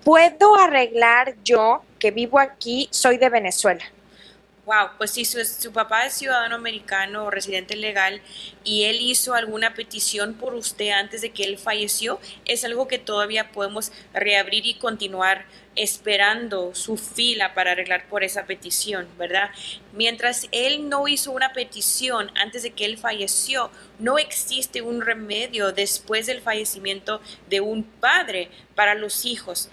¿Puedo 0.05 0.57
arreglar 0.57 1.35
yo, 1.45 1.83
que 1.99 2.11
vivo 2.11 2.39
aquí, 2.39 2.89
soy 2.91 3.19
de 3.19 3.29
Venezuela? 3.29 3.85
Wow, 4.71 4.91
pues 4.99 5.11
si 5.11 5.25
su, 5.25 5.45
su, 5.45 5.73
papá 5.73 6.07
es 6.07 6.15
ciudadano 6.15 6.55
americano 6.55 7.25
o 7.25 7.31
residente 7.33 7.75
legal 7.75 8.23
y 8.63 8.85
él 8.85 9.01
hizo 9.01 9.35
alguna 9.35 9.75
petición 9.75 10.35
por 10.35 10.55
usted 10.55 10.91
antes 10.91 11.23
de 11.23 11.31
que 11.31 11.43
él 11.43 11.59
falleció, 11.59 12.21
es 12.45 12.65
algo 12.65 12.87
que 12.87 13.01
todavía 13.01 13.51
podemos 13.51 13.91
reabrir 14.15 14.67
y 14.67 14.75
continuar 14.75 15.45
esperando 15.75 16.73
su 16.77 16.97
fila 16.97 17.53
para 17.53 17.73
arreglar 17.73 18.07
por 18.09 18.23
esa 18.23 18.45
petición, 18.45 19.09
¿verdad? 19.19 19.51
Mientras 19.93 20.47
él 20.53 20.89
no 20.89 21.09
hizo 21.09 21.33
una 21.33 21.53
petición 21.53 22.31
antes 22.37 22.63
de 22.63 22.71
que 22.71 22.85
él 22.85 22.97
falleció, 22.97 23.73
no 23.99 24.19
existe 24.19 24.83
un 24.83 25.01
remedio 25.01 25.73
después 25.73 26.27
del 26.27 26.43
fallecimiento 26.43 27.21
de 27.49 27.61
un 27.61 27.83
padre 27.83 28.51
para 28.77 28.95
los 28.95 29.25
hijos. 29.25 29.69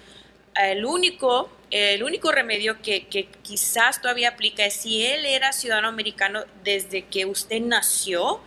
El 0.59 0.85
único 0.85 1.49
el 1.69 2.03
único 2.03 2.31
remedio 2.31 2.81
que, 2.81 3.07
quizás 3.41 4.01
todavía 4.01 4.29
aplica 4.29 4.65
es 4.65 4.73
si 4.73 5.05
él 5.05 5.25
era 5.25 5.51
ciudadano 5.51 5.89
americano 5.89 6.45
desde 6.63 7.05
que 7.05 7.25
usted 7.25 7.59
nació. 7.59 8.41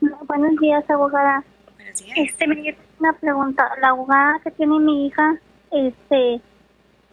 Buenos 0.00 0.56
días, 0.60 0.88
abogada. 0.90 1.42
Buenos 1.76 2.02
días. 2.02 2.18
Este, 2.18 2.46
me 2.46 2.76
una 3.00 3.12
pregunta. 3.14 3.70
La 3.80 3.88
abogada 3.88 4.40
que 4.42 4.50
tiene 4.52 4.78
mi 4.78 5.06
hija, 5.06 5.36
este, 5.70 6.40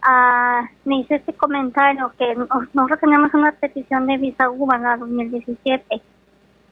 ah, 0.02 0.68
me 0.84 1.00
hizo 1.00 1.14
este 1.14 1.32
comentario 1.34 2.12
que 2.18 2.34
nosotros 2.34 3.00
tenemos 3.00 3.32
una 3.34 3.52
petición 3.52 4.06
de 4.06 4.18
visa 4.18 4.48
la 4.80 4.96
2017. 4.96 6.02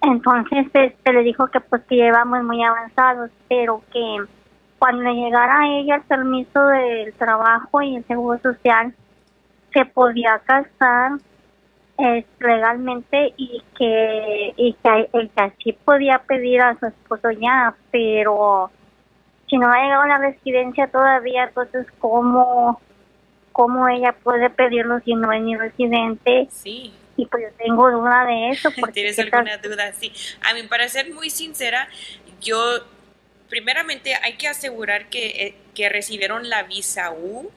Entonces, 0.02 0.66
este, 0.72 1.12
le 1.12 1.22
dijo 1.22 1.46
que 1.48 1.60
pues 1.60 1.82
que 1.84 1.96
llevamos 1.96 2.42
muy 2.42 2.62
avanzados, 2.62 3.30
pero 3.48 3.82
que 3.92 4.16
cuando 4.78 5.02
le 5.02 5.14
llegara 5.14 5.60
a 5.60 5.68
ella 5.68 5.96
el 5.96 6.02
permiso 6.02 6.66
del 6.66 7.12
trabajo 7.14 7.82
y 7.82 7.96
el 7.96 8.04
seguro 8.06 8.38
social, 8.40 8.94
se 9.72 9.84
podía 9.86 10.40
casar 10.40 11.12
eh, 12.02 12.26
legalmente 12.40 13.32
y 13.36 13.62
que, 13.78 14.52
y 14.56 14.72
que, 14.72 15.08
y 15.12 15.28
que 15.28 15.42
así 15.42 15.72
podía 15.72 16.18
pedir 16.18 16.60
a 16.60 16.76
su 16.78 16.86
esposo 16.86 17.30
ya, 17.30 17.76
pero 17.92 18.72
si 19.48 19.56
no 19.56 19.70
ha 19.70 19.80
llegado 19.82 20.02
a 20.02 20.08
la 20.08 20.18
residencia 20.18 20.88
todavía, 20.88 21.44
entonces 21.44 21.86
¿cómo, 22.00 22.80
cómo 23.52 23.86
ella 23.86 24.16
puede 24.24 24.50
pedirlo 24.50 24.98
si 25.04 25.14
no 25.14 25.32
es 25.32 25.42
ni 25.42 25.56
residente? 25.56 26.48
Sí. 26.50 26.92
Y 27.16 27.26
pues 27.26 27.44
yo 27.44 27.56
tengo 27.56 27.90
duda 27.90 28.24
de 28.26 28.50
eso. 28.50 28.70
¿Tienes 28.92 29.18
alguna 29.20 29.58
duda? 29.58 29.92
Sí. 29.92 30.12
A 30.40 30.54
mí, 30.54 30.62
para 30.64 30.88
ser 30.88 31.12
muy 31.12 31.30
sincera, 31.30 31.86
yo, 32.40 32.58
primeramente, 33.48 34.14
hay 34.22 34.32
que 34.38 34.48
asegurar 34.48 35.08
que, 35.08 35.26
eh, 35.26 35.54
que 35.74 35.88
recibieron 35.88 36.48
la 36.48 36.64
visa 36.64 37.12
U, 37.12 37.50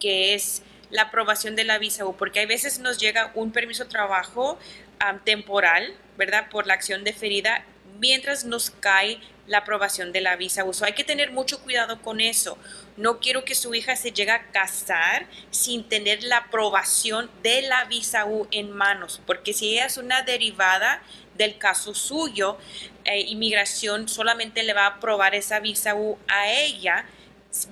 que 0.00 0.34
es 0.34 0.62
la 0.94 1.02
aprobación 1.02 1.56
de 1.56 1.64
la 1.64 1.78
visa 1.78 2.06
U, 2.06 2.14
porque 2.16 2.38
a 2.38 2.46
veces 2.46 2.78
nos 2.78 2.98
llega 2.98 3.32
un 3.34 3.50
permiso 3.50 3.82
de 3.82 3.90
trabajo 3.90 4.60
temporal, 5.24 5.92
¿verdad? 6.16 6.48
Por 6.50 6.68
la 6.68 6.74
acción 6.74 7.02
deferida, 7.02 7.64
mientras 7.98 8.44
nos 8.44 8.70
cae 8.70 9.18
la 9.48 9.58
aprobación 9.58 10.12
de 10.12 10.20
la 10.20 10.36
visa 10.36 10.64
U. 10.64 10.70
hay 10.82 10.92
que 10.92 11.02
tener 11.02 11.32
mucho 11.32 11.60
cuidado 11.60 12.00
con 12.00 12.20
eso. 12.20 12.56
No 12.96 13.18
quiero 13.18 13.44
que 13.44 13.56
su 13.56 13.74
hija 13.74 13.96
se 13.96 14.12
llegue 14.12 14.30
a 14.30 14.46
casar 14.52 15.26
sin 15.50 15.82
tener 15.82 16.22
la 16.22 16.36
aprobación 16.38 17.28
de 17.42 17.62
la 17.62 17.84
visa 17.86 18.24
U 18.24 18.46
en 18.52 18.70
manos, 18.70 19.20
porque 19.26 19.52
si 19.52 19.72
ella 19.72 19.86
es 19.86 19.96
una 19.96 20.22
derivada 20.22 21.02
del 21.36 21.58
caso 21.58 21.92
suyo, 21.96 22.56
eh, 23.04 23.18
inmigración 23.22 24.08
solamente 24.08 24.62
le 24.62 24.74
va 24.74 24.84
a 24.84 24.90
aprobar 24.90 25.34
esa 25.34 25.58
visa 25.58 25.96
U 25.96 26.16
a 26.28 26.52
ella 26.52 27.04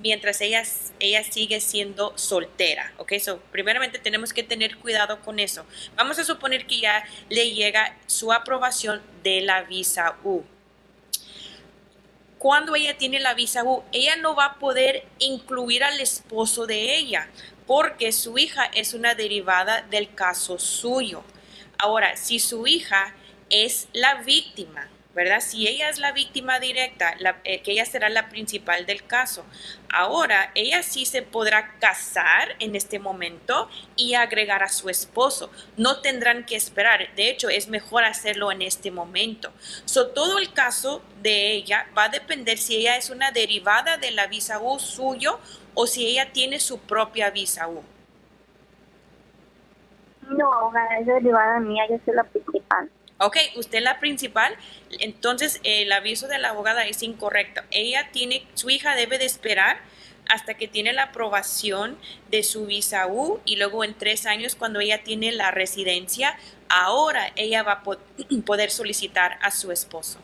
mientras 0.01 0.41
ella, 0.41 0.63
ella 0.99 1.23
sigue 1.23 1.59
siendo 1.59 2.17
soltera, 2.17 2.93
¿ok? 2.97 3.13
So, 3.19 3.39
primeramente 3.51 3.99
tenemos 3.99 4.33
que 4.33 4.43
tener 4.43 4.77
cuidado 4.77 5.19
con 5.21 5.39
eso. 5.39 5.65
Vamos 5.95 6.19
a 6.19 6.23
suponer 6.23 6.65
que 6.65 6.79
ya 6.79 7.03
le 7.29 7.51
llega 7.51 7.97
su 8.05 8.31
aprobación 8.31 9.01
de 9.23 9.41
la 9.41 9.63
visa 9.63 10.17
U. 10.23 10.43
Cuando 12.37 12.75
ella 12.75 12.97
tiene 12.97 13.19
la 13.19 13.33
visa 13.33 13.63
U, 13.63 13.83
ella 13.93 14.15
no 14.17 14.35
va 14.35 14.45
a 14.45 14.59
poder 14.59 15.05
incluir 15.19 15.83
al 15.83 15.99
esposo 15.99 16.65
de 16.65 16.97
ella 16.97 17.29
porque 17.65 18.11
su 18.11 18.37
hija 18.37 18.65
es 18.65 18.93
una 18.93 19.15
derivada 19.15 19.81
del 19.83 20.13
caso 20.13 20.59
suyo. 20.59 21.23
Ahora, 21.77 22.17
si 22.17 22.39
su 22.39 22.67
hija 22.67 23.15
es 23.49 23.87
la 23.93 24.15
víctima, 24.23 24.89
¿verdad? 25.13 25.41
Si 25.41 25.67
ella 25.67 25.89
es 25.89 25.99
la 25.99 26.11
víctima 26.11 26.59
directa, 26.59 27.15
eh, 27.43 27.61
que 27.61 27.71
ella 27.71 27.85
será 27.85 28.09
la 28.09 28.29
principal 28.29 28.85
del 28.85 29.05
caso. 29.05 29.45
Ahora, 29.93 30.51
ella 30.55 30.81
sí 30.81 31.05
se 31.05 31.21
podrá 31.21 31.75
casar 31.79 32.55
en 32.59 32.75
este 32.75 32.97
momento 32.97 33.69
y 33.95 34.15
agregar 34.15 34.63
a 34.63 34.69
su 34.69 34.89
esposo. 34.89 35.51
No 35.77 36.01
tendrán 36.01 36.45
que 36.45 36.55
esperar. 36.55 37.13
De 37.15 37.29
hecho, 37.29 37.49
es 37.49 37.67
mejor 37.67 38.03
hacerlo 38.03 38.51
en 38.51 38.63
este 38.63 38.89
momento. 38.89 39.51
So, 39.85 40.07
todo 40.07 40.39
el 40.39 40.51
caso 40.51 41.03
de 41.21 41.51
ella 41.51 41.87
va 41.95 42.05
a 42.05 42.09
depender 42.09 42.57
si 42.57 42.77
ella 42.77 42.97
es 42.97 43.09
una 43.09 43.31
derivada 43.31 43.97
de 43.97 44.11
la 44.11 44.27
visa 44.27 44.59
U 44.59 44.79
suyo 44.79 45.39
o 45.75 45.85
si 45.85 46.07
ella 46.07 46.31
tiene 46.31 46.59
su 46.59 46.79
propia 46.79 47.29
visa 47.29 47.67
U. 47.67 47.83
No, 50.29 50.71
es 50.99 51.05
derivada 51.05 51.59
mía, 51.59 51.83
yo 51.89 51.97
soy 52.05 52.15
la 52.15 52.23
principal. 52.23 52.89
Ok, 53.25 53.37
usted 53.55 53.77
es 53.77 53.83
la 53.83 53.99
principal, 53.99 54.53
entonces 54.99 55.61
el 55.63 55.91
aviso 55.91 56.27
de 56.27 56.39
la 56.39 56.49
abogada 56.49 56.85
es 56.85 57.01
incorrecto. 57.03 57.61
Ella 57.71 58.09
tiene, 58.11 58.45
su 58.53 58.69
hija 58.69 58.95
debe 58.95 59.17
de 59.17 59.25
esperar 59.25 59.77
hasta 60.29 60.55
que 60.55 60.67
tiene 60.67 60.93
la 60.93 61.03
aprobación 61.03 61.97
de 62.29 62.43
su 62.43 62.65
visa 62.65 63.07
U 63.07 63.39
y 63.45 63.55
luego 63.55 63.83
en 63.83 63.93
tres 63.93 64.25
años 64.25 64.55
cuando 64.55 64.79
ella 64.79 65.03
tiene 65.03 65.31
la 65.31 65.51
residencia, 65.51 66.37
ahora 66.69 67.31
ella 67.35 67.63
va 67.63 67.71
a 67.73 67.83
poder 68.45 68.71
solicitar 68.71 69.37
a 69.41 69.51
su 69.51 69.71
esposo. 69.71 70.19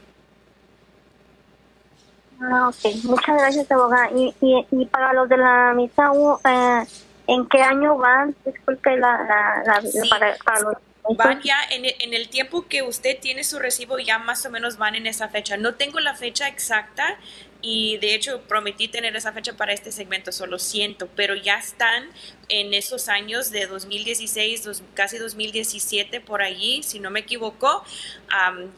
Ah, 2.41 2.69
ok, 2.69 2.95
muchas 3.03 3.37
gracias 3.37 3.71
abogada. 3.71 4.09
Y, 4.15 4.33
y, 4.71 4.85
para 4.85 5.13
los 5.13 5.27
de 5.27 5.37
la 5.37 5.73
visa 5.75 6.11
U, 6.11 6.37
eh, 6.45 6.85
¿en 7.27 7.47
qué 7.47 7.61
año 7.61 7.97
van? 7.97 8.35
Disculpe 8.45 8.97
la, 8.97 9.63
la, 9.65 9.81
para, 10.09 10.37
para 10.45 10.59
los 10.61 10.77
Van 11.15 11.41
ya 11.41 11.57
en 11.71 12.13
el, 12.13 12.29
tiempo 12.29 12.67
que 12.67 12.83
usted 12.83 13.17
tiene 13.19 13.43
su 13.43 13.57
recibo, 13.59 13.97
ya 13.99 14.19
más 14.19 14.45
o 14.45 14.49
menos 14.49 14.77
van 14.77 14.95
en 14.95 15.07
esa 15.07 15.29
fecha. 15.29 15.57
No 15.57 15.75
tengo 15.75 15.99
la 15.99 16.15
fecha 16.15 16.47
exacta 16.47 17.17
y 17.61 17.97
de 17.97 18.15
hecho 18.15 18.41
prometí 18.47 18.87
tener 18.87 19.15
esa 19.15 19.33
fecha 19.33 19.53
para 19.57 19.73
este 19.73 19.91
segmento, 19.91 20.31
solo 20.31 20.59
siento, 20.59 21.09
pero 21.15 21.35
ya 21.35 21.57
están 21.57 22.05
en 22.47 22.73
esos 22.73 23.09
años 23.09 23.51
de 23.51 23.67
2016, 23.67 24.81
casi 24.93 25.17
2017 25.17 26.21
por 26.21 26.41
allí, 26.41 26.83
si 26.83 26.99
no 26.99 27.11
me 27.11 27.19
equivoco, 27.19 27.83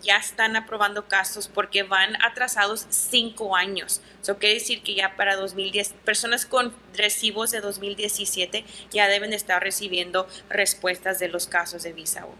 ya 0.02 0.18
están 0.18 0.56
aprobando 0.56 1.08
casos 1.08 1.48
porque 1.48 1.84
van 1.84 2.16
atrasados 2.24 2.88
cinco 2.90 3.56
años. 3.56 4.02
Eso 4.22 4.38
quiere 4.38 4.56
decir 4.56 4.82
que 4.82 4.96
ya 4.96 5.16
para 5.16 5.36
2010, 5.36 5.94
personas 6.04 6.46
con 6.46 6.74
recibos 6.96 7.52
de 7.52 7.62
2017 7.62 8.66
ya 8.90 9.08
deben 9.08 9.34
estar 9.34 9.62
recibiendo 9.62 10.28
respuestas 10.50 11.20
de 11.20 11.28
los 11.28 11.48
casos 11.48 11.84
de 11.84 11.94
visa 11.94 12.26
U. 12.26 12.34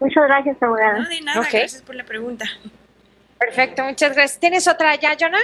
Muchas 0.00 0.24
gracias, 0.26 0.56
abogada. 0.62 1.00
No, 1.00 1.08
de 1.08 1.20
nada, 1.20 1.40
gracias 1.40 1.82
por 1.82 1.94
la 1.94 2.04
pregunta. 2.04 2.46
Perfecto, 3.40 3.82
muchas 3.84 4.14
gracias. 4.14 4.38
¿Tienes 4.38 4.68
otra 4.68 4.94
ya, 4.96 5.16
Jonah? 5.18 5.40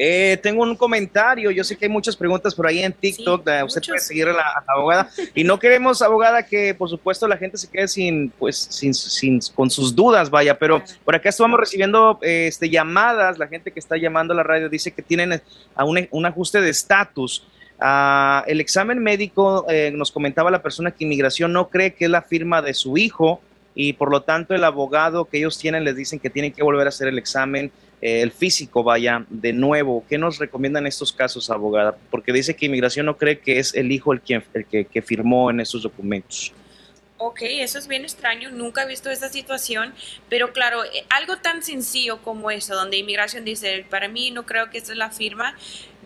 Eh, 0.00 0.38
tengo 0.40 0.62
un 0.62 0.76
comentario. 0.76 1.50
Yo 1.50 1.64
sé 1.64 1.76
que 1.76 1.86
hay 1.86 1.90
muchas 1.90 2.14
preguntas 2.14 2.54
por 2.54 2.68
ahí 2.68 2.78
en 2.78 2.92
TikTok. 2.92 3.44
usted 3.64 3.82
puede 3.84 3.98
seguir 3.98 4.28
a 4.28 4.32
la, 4.32 4.64
abogada. 4.68 5.10
Y 5.34 5.42
no 5.42 5.58
queremos, 5.58 6.00
abogada, 6.00 6.44
que 6.44 6.72
por 6.74 6.88
supuesto 6.88 7.26
la 7.26 7.36
gente 7.36 7.58
se 7.58 7.68
quede 7.68 7.88
sin, 7.88 8.30
pues, 8.30 8.56
sin, 8.56 8.94
sin 8.94 9.40
con 9.56 9.68
sus 9.68 9.96
dudas, 9.96 10.30
vaya. 10.30 10.56
Pero 10.56 10.80
por 11.04 11.16
acá 11.16 11.28
estamos 11.28 11.58
recibiendo 11.58 12.20
este, 12.22 12.70
llamadas. 12.70 13.36
La 13.36 13.48
gente 13.48 13.72
que 13.72 13.80
está 13.80 13.96
llamando 13.96 14.32
a 14.32 14.36
la 14.36 14.44
radio 14.44 14.68
dice 14.68 14.92
que 14.92 15.02
tienen 15.02 15.42
a 15.74 15.84
un, 15.84 16.26
ajuste 16.26 16.60
de 16.60 16.70
estatus. 16.70 17.44
Ah, 17.80 18.44
el 18.46 18.60
examen 18.60 19.00
médico, 19.00 19.66
eh, 19.68 19.90
nos 19.92 20.12
comentaba 20.12 20.52
la 20.52 20.62
persona 20.62 20.92
que 20.92 21.02
inmigración 21.02 21.52
no 21.52 21.68
cree 21.68 21.94
que 21.94 22.04
es 22.04 22.10
la 22.10 22.22
firma 22.22 22.62
de 22.62 22.74
su 22.74 22.96
hijo 22.96 23.40
y 23.80 23.92
por 23.92 24.10
lo 24.10 24.22
tanto 24.22 24.56
el 24.56 24.64
abogado 24.64 25.26
que 25.26 25.38
ellos 25.38 25.56
tienen 25.56 25.84
les 25.84 25.94
dicen 25.94 26.18
que 26.18 26.30
tienen 26.30 26.52
que 26.52 26.64
volver 26.64 26.88
a 26.88 26.88
hacer 26.88 27.06
el 27.06 27.16
examen, 27.16 27.70
eh, 28.02 28.22
el 28.22 28.32
físico, 28.32 28.82
vaya, 28.82 29.24
de 29.30 29.52
nuevo. 29.52 30.04
¿Qué 30.08 30.18
nos 30.18 30.38
recomiendan 30.38 30.88
estos 30.88 31.12
casos, 31.12 31.48
abogada? 31.48 31.96
Porque 32.10 32.32
dice 32.32 32.56
que 32.56 32.66
inmigración 32.66 33.06
no 33.06 33.16
cree 33.16 33.38
que 33.38 33.60
es 33.60 33.76
el 33.76 33.92
hijo 33.92 34.12
el, 34.12 34.20
quien, 34.20 34.42
el 34.52 34.66
que, 34.66 34.84
que 34.84 35.00
firmó 35.00 35.48
en 35.48 35.60
estos 35.60 35.84
documentos. 35.84 36.52
Ok, 37.18 37.42
eso 37.42 37.78
es 37.78 37.86
bien 37.86 38.02
extraño, 38.02 38.50
nunca 38.50 38.82
he 38.82 38.86
visto 38.86 39.10
esa 39.10 39.28
situación, 39.28 39.92
pero 40.28 40.52
claro, 40.52 40.84
eh, 40.84 41.04
algo 41.10 41.36
tan 41.38 41.62
sencillo 41.62 42.22
como 42.22 42.50
eso, 42.52 42.76
donde 42.76 42.96
inmigración 42.96 43.44
dice, 43.44 43.84
para 43.90 44.08
mí 44.08 44.30
no 44.30 44.46
creo 44.46 44.70
que 44.70 44.78
esta 44.78 44.92
es 44.92 44.98
la 44.98 45.10
firma, 45.10 45.56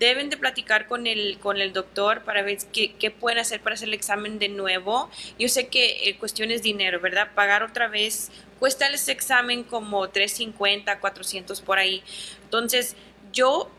deben 0.06 0.30
de 0.30 0.36
platicar 0.36 0.86
con 0.86 1.06
el, 1.06 1.38
con 1.38 1.60
el 1.60 1.72
doctor 1.72 2.22
para 2.22 2.42
ver 2.42 2.58
qué, 2.72 2.94
qué 2.94 3.10
pueden 3.10 3.38
hacer 3.38 3.60
para 3.60 3.74
hacer 3.74 3.88
el 3.88 3.94
examen 3.94 4.38
de 4.38 4.48
nuevo. 4.48 5.10
Yo 5.38 5.48
sé 5.48 5.68
que 5.68 6.08
el 6.08 6.18
cuestión 6.18 6.50
es 6.50 6.62
dinero, 6.62 7.00
¿verdad? 7.00 7.30
Pagar 7.34 7.62
otra 7.62 7.88
vez 7.88 8.30
cuesta 8.58 8.86
ese 8.88 9.12
examen 9.12 9.64
como 9.64 10.08
350, 10.08 11.00
400 11.00 11.60
por 11.60 11.78
ahí. 11.78 12.02
Entonces, 12.44 12.96
yo 13.32 13.70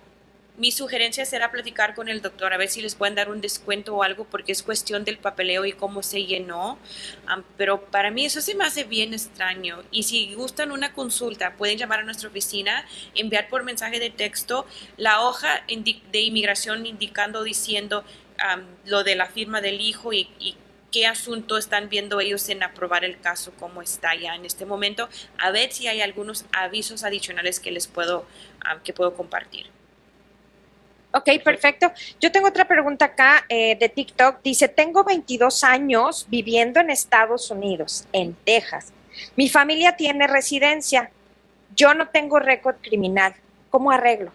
mi 0.58 0.72
sugerencia 0.72 1.26
será 1.26 1.52
platicar 1.52 1.96
con 1.96 2.10
el 2.10 2.22
doctor 2.22 2.54
a 2.54 2.58
ver 2.58 2.70
si 2.70 2.82
les 2.82 2.94
pueden 2.94 3.16
dar 3.16 3.30
un 3.30 3.42
descuento 3.42 3.96
o 3.96 4.04
algo 4.04 4.26
porque 4.26 4.52
es 4.52 4.62
cuestión 4.62 5.04
del 5.04 5.18
papeleo 5.18 5.66
y 5.66 5.74
cómo 5.74 6.04
se 6.04 6.26
llenó. 6.26 6.78
pero 7.58 7.86
para 7.86 8.12
mí 8.12 8.26
eso 8.26 8.40
se 8.42 8.56
me 8.56 8.64
hace 8.64 8.84
bien 8.84 9.14
extraño. 9.14 9.84
Y 9.92 10.04
si 10.04 10.34
gustan 10.36 10.72
una 10.72 10.94
consulta, 10.94 11.56
pueden 11.56 11.78
llamar 11.78 12.00
a 12.00 12.04
nuestra 12.04 12.30
oficina, 12.30 12.86
enviar 13.16 13.50
por 13.50 13.64
mensaje 13.64 14.00
de 14.00 14.10
texto 14.12 14.68
la 14.98 15.22
hoja 15.22 15.64
de 15.68 16.20
inmigración 16.20 16.86
indicando, 16.86 17.44
diciendo 17.44 18.04
lo 18.86 19.04
de 19.04 19.16
la 19.16 19.28
firma 19.28 19.62
del 19.62 19.82
hijo 19.82 20.14
y, 20.14 20.58
qué 20.92 21.08
asunto 21.08 21.58
están 21.58 21.90
viendo 21.90 22.20
ellos 22.20 22.48
en 22.50 22.62
aprobar 22.62 23.04
el 23.04 23.20
caso, 23.20 23.52
cómo 23.58 23.82
está 23.82 24.14
ya 24.14 24.36
en 24.36 24.46
este 24.46 24.64
momento, 24.64 25.10
a 25.40 25.50
ver 25.50 25.72
si 25.72 25.88
hay 25.88 26.02
algunos 26.02 26.46
avisos 26.52 27.04
adicionales 27.04 27.60
que 27.60 27.72
les 27.72 27.88
puedo, 27.88 28.28
que 28.84 28.94
puedo 28.94 29.16
compartir. 29.16 29.72
Ok, 31.16 31.30
perfecto. 31.44 31.92
Yo 32.20 32.32
tengo 32.32 32.48
otra 32.48 32.68
pregunta 32.68 33.06
acá 33.06 33.46
eh, 33.48 33.78
de 33.80 33.88
TikTok. 33.88 34.42
Dice, 34.42 34.68
tengo 34.68 35.04
22 35.04 35.64
años 35.64 36.26
viviendo 36.28 36.80
en 36.80 36.90
Estados 36.90 37.52
Unidos, 37.52 38.08
en 38.12 38.34
Texas. 38.34 38.92
Mi 39.36 39.48
familia 39.48 39.96
tiene 39.96 40.26
residencia. 40.26 41.12
Yo 41.76 41.94
no 41.94 42.08
tengo 42.10 42.40
récord 42.40 42.78
criminal. 42.82 43.36
¿Cómo 43.70 43.92
arreglo? 43.92 44.32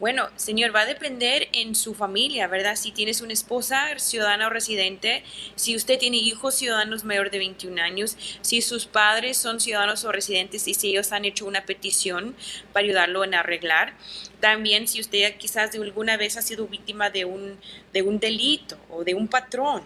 Bueno, 0.00 0.28
señor, 0.34 0.74
va 0.74 0.80
a 0.80 0.86
depender 0.86 1.48
en 1.52 1.76
su 1.76 1.94
familia, 1.94 2.48
¿verdad? 2.48 2.74
Si 2.74 2.90
tienes 2.90 3.20
una 3.20 3.32
esposa 3.32 3.96
ciudadana 3.96 4.48
o 4.48 4.50
residente, 4.50 5.22
si 5.54 5.76
usted 5.76 6.00
tiene 6.00 6.16
hijos 6.16 6.56
ciudadanos 6.56 7.04
mayor 7.04 7.30
de 7.30 7.38
21 7.38 7.80
años, 7.80 8.16
si 8.40 8.60
sus 8.60 8.86
padres 8.86 9.36
son 9.36 9.60
ciudadanos 9.60 10.04
o 10.04 10.10
residentes 10.10 10.66
y 10.66 10.74
si 10.74 10.88
ellos 10.90 11.12
han 11.12 11.24
hecho 11.24 11.46
una 11.46 11.64
petición 11.64 12.34
para 12.72 12.84
ayudarlo 12.84 13.22
en 13.22 13.34
arreglar. 13.34 13.94
También 14.40 14.88
si 14.88 15.00
usted 15.00 15.36
quizás 15.36 15.70
de 15.70 15.78
alguna 15.78 16.16
vez 16.16 16.36
ha 16.36 16.42
sido 16.42 16.66
víctima 16.66 17.10
de 17.10 17.24
un, 17.24 17.56
de 17.92 18.02
un 18.02 18.18
delito 18.18 18.76
o 18.90 19.04
de 19.04 19.14
un 19.14 19.28
patrón. 19.28 19.82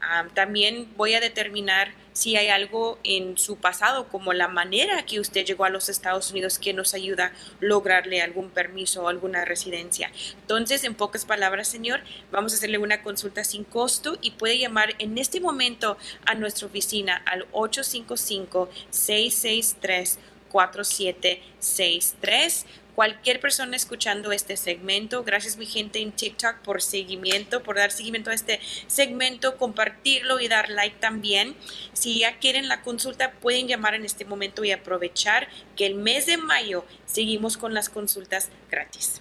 Ah, 0.00 0.26
también 0.32 0.88
voy 0.96 1.12
a 1.12 1.20
determinar 1.20 1.92
si 2.12 2.36
hay 2.36 2.48
algo 2.48 2.98
en 3.04 3.38
su 3.38 3.56
pasado, 3.56 4.08
como 4.08 4.32
la 4.32 4.48
manera 4.48 5.04
que 5.06 5.20
usted 5.20 5.44
llegó 5.44 5.64
a 5.64 5.70
los 5.70 5.88
Estados 5.88 6.30
Unidos 6.30 6.58
que 6.58 6.72
nos 6.72 6.94
ayuda 6.94 7.26
a 7.26 7.32
lograrle 7.60 8.22
algún 8.22 8.50
permiso 8.50 9.04
o 9.04 9.08
alguna 9.08 9.44
residencia. 9.44 10.10
Entonces, 10.40 10.84
en 10.84 10.94
pocas 10.94 11.24
palabras, 11.24 11.68
señor, 11.68 12.00
vamos 12.30 12.52
a 12.52 12.56
hacerle 12.56 12.78
una 12.78 13.02
consulta 13.02 13.44
sin 13.44 13.64
costo 13.64 14.18
y 14.20 14.32
puede 14.32 14.58
llamar 14.58 14.94
en 14.98 15.18
este 15.18 15.40
momento 15.40 15.96
a 16.26 16.34
nuestra 16.34 16.66
oficina 16.66 17.16
al 17.26 17.46
855 17.52 18.68
663 18.90 20.18
4763 20.50 22.66
cualquier 22.94 23.40
persona 23.40 23.76
escuchando 23.76 24.32
este 24.32 24.56
segmento. 24.56 25.24
Gracias 25.24 25.56
mi 25.56 25.66
gente 25.66 26.00
en 26.00 26.12
TikTok 26.12 26.56
por 26.58 26.82
seguimiento, 26.82 27.62
por 27.62 27.76
dar 27.76 27.92
seguimiento 27.92 28.30
a 28.30 28.34
este 28.34 28.60
segmento, 28.86 29.56
compartirlo 29.56 30.40
y 30.40 30.48
dar 30.48 30.70
like 30.70 30.96
también. 30.98 31.56
Si 31.92 32.20
ya 32.20 32.38
quieren 32.38 32.68
la 32.68 32.82
consulta, 32.82 33.32
pueden 33.32 33.68
llamar 33.68 33.94
en 33.94 34.04
este 34.04 34.24
momento 34.24 34.64
y 34.64 34.72
aprovechar 34.72 35.48
que 35.76 35.86
el 35.86 35.94
mes 35.94 36.26
de 36.26 36.36
mayo 36.36 36.84
seguimos 37.06 37.56
con 37.56 37.74
las 37.74 37.88
consultas 37.88 38.50
gratis. 38.70 39.20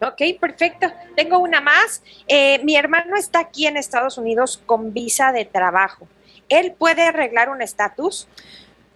Ok, 0.00 0.20
perfecto. 0.40 0.92
Tengo 1.14 1.38
una 1.38 1.60
más. 1.60 2.02
Eh, 2.26 2.60
mi 2.64 2.74
hermano 2.74 3.16
está 3.16 3.38
aquí 3.38 3.66
en 3.66 3.76
Estados 3.76 4.18
Unidos 4.18 4.60
con 4.66 4.92
visa 4.92 5.30
de 5.30 5.44
trabajo. 5.44 6.08
¿Él 6.48 6.72
puede 6.76 7.02
arreglar 7.02 7.48
un 7.48 7.62
estatus? 7.62 8.26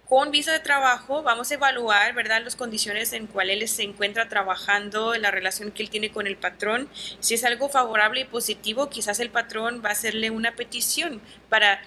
Con 0.07 0.31
visa 0.31 0.53
de 0.53 0.59
trabajo 0.59 1.21
vamos 1.21 1.51
a 1.51 1.55
evaluar, 1.55 2.13
¿verdad?, 2.13 2.41
las 2.43 2.55
condiciones 2.55 3.11
en 3.13 3.27
cuales 3.27 3.61
él 3.61 3.67
se 3.67 3.83
encuentra 3.83 4.29
trabajando, 4.29 5.15
la 5.15 5.31
relación 5.31 5.71
que 5.71 5.83
él 5.83 5.89
tiene 5.89 6.11
con 6.11 6.27
el 6.27 6.37
patrón. 6.37 6.89
Si 7.19 7.33
es 7.33 7.43
algo 7.43 7.67
favorable 7.67 8.21
y 8.21 8.25
positivo, 8.25 8.89
quizás 8.89 9.19
el 9.19 9.29
patrón 9.29 9.81
va 9.83 9.89
a 9.89 9.93
hacerle 9.93 10.29
una 10.29 10.55
petición 10.55 11.21
para 11.49 11.81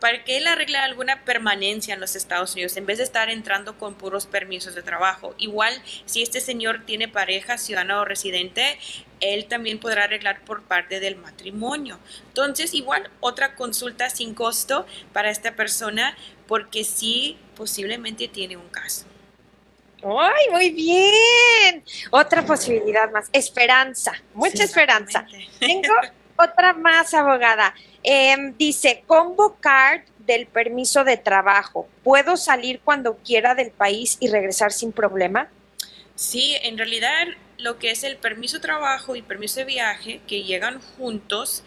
para 0.00 0.24
que 0.24 0.36
él 0.36 0.46
arregle 0.46 0.78
alguna 0.78 1.24
permanencia 1.24 1.94
en 1.94 2.00
los 2.00 2.16
Estados 2.16 2.54
Unidos, 2.54 2.76
en 2.76 2.86
vez 2.86 2.98
de 2.98 3.04
estar 3.04 3.30
entrando 3.30 3.78
con 3.78 3.94
puros 3.94 4.26
permisos 4.26 4.74
de 4.74 4.82
trabajo. 4.82 5.34
Igual, 5.38 5.74
si 6.06 6.22
este 6.22 6.40
señor 6.40 6.84
tiene 6.86 7.08
pareja, 7.08 7.58
ciudadano 7.58 8.00
o 8.00 8.04
residente, 8.04 8.78
él 9.20 9.46
también 9.46 9.78
podrá 9.78 10.04
arreglar 10.04 10.44
por 10.44 10.62
parte 10.62 11.00
del 11.00 11.16
matrimonio. 11.16 11.98
Entonces, 12.28 12.74
igual, 12.74 13.10
otra 13.20 13.54
consulta 13.54 14.10
sin 14.10 14.34
costo 14.34 14.86
para 15.12 15.30
esta 15.30 15.54
persona, 15.56 16.16
porque 16.46 16.84
sí, 16.84 17.38
posiblemente 17.54 18.28
tiene 18.28 18.56
un 18.56 18.68
caso. 18.68 19.06
¡Ay, 20.02 20.50
muy 20.50 20.70
bien! 20.70 21.84
Otra 22.10 22.44
posibilidad 22.44 23.10
más. 23.10 23.28
Esperanza, 23.32 24.12
mucha 24.32 24.64
esperanza. 24.64 25.26
Tengo 25.58 25.92
otra 26.42 26.72
más, 26.72 27.14
abogada. 27.14 27.74
Em, 28.02 28.56
dice, 28.56 29.04
combo 29.06 29.56
card 29.60 30.02
del 30.18 30.46
permiso 30.46 31.04
de 31.04 31.16
trabajo. 31.16 31.88
¿Puedo 32.02 32.36
salir 32.36 32.80
cuando 32.80 33.16
quiera 33.16 33.54
del 33.54 33.70
país 33.70 34.16
y 34.20 34.28
regresar 34.28 34.72
sin 34.72 34.92
problema? 34.92 35.48
Sí, 36.14 36.56
en 36.62 36.78
realidad 36.78 37.26
lo 37.58 37.78
que 37.78 37.90
es 37.90 38.04
el 38.04 38.16
permiso 38.16 38.56
de 38.56 38.62
trabajo 38.62 39.16
y 39.16 39.22
permiso 39.22 39.60
de 39.60 39.64
viaje 39.64 40.20
que 40.26 40.44
llegan 40.44 40.80
juntos, 40.80 41.62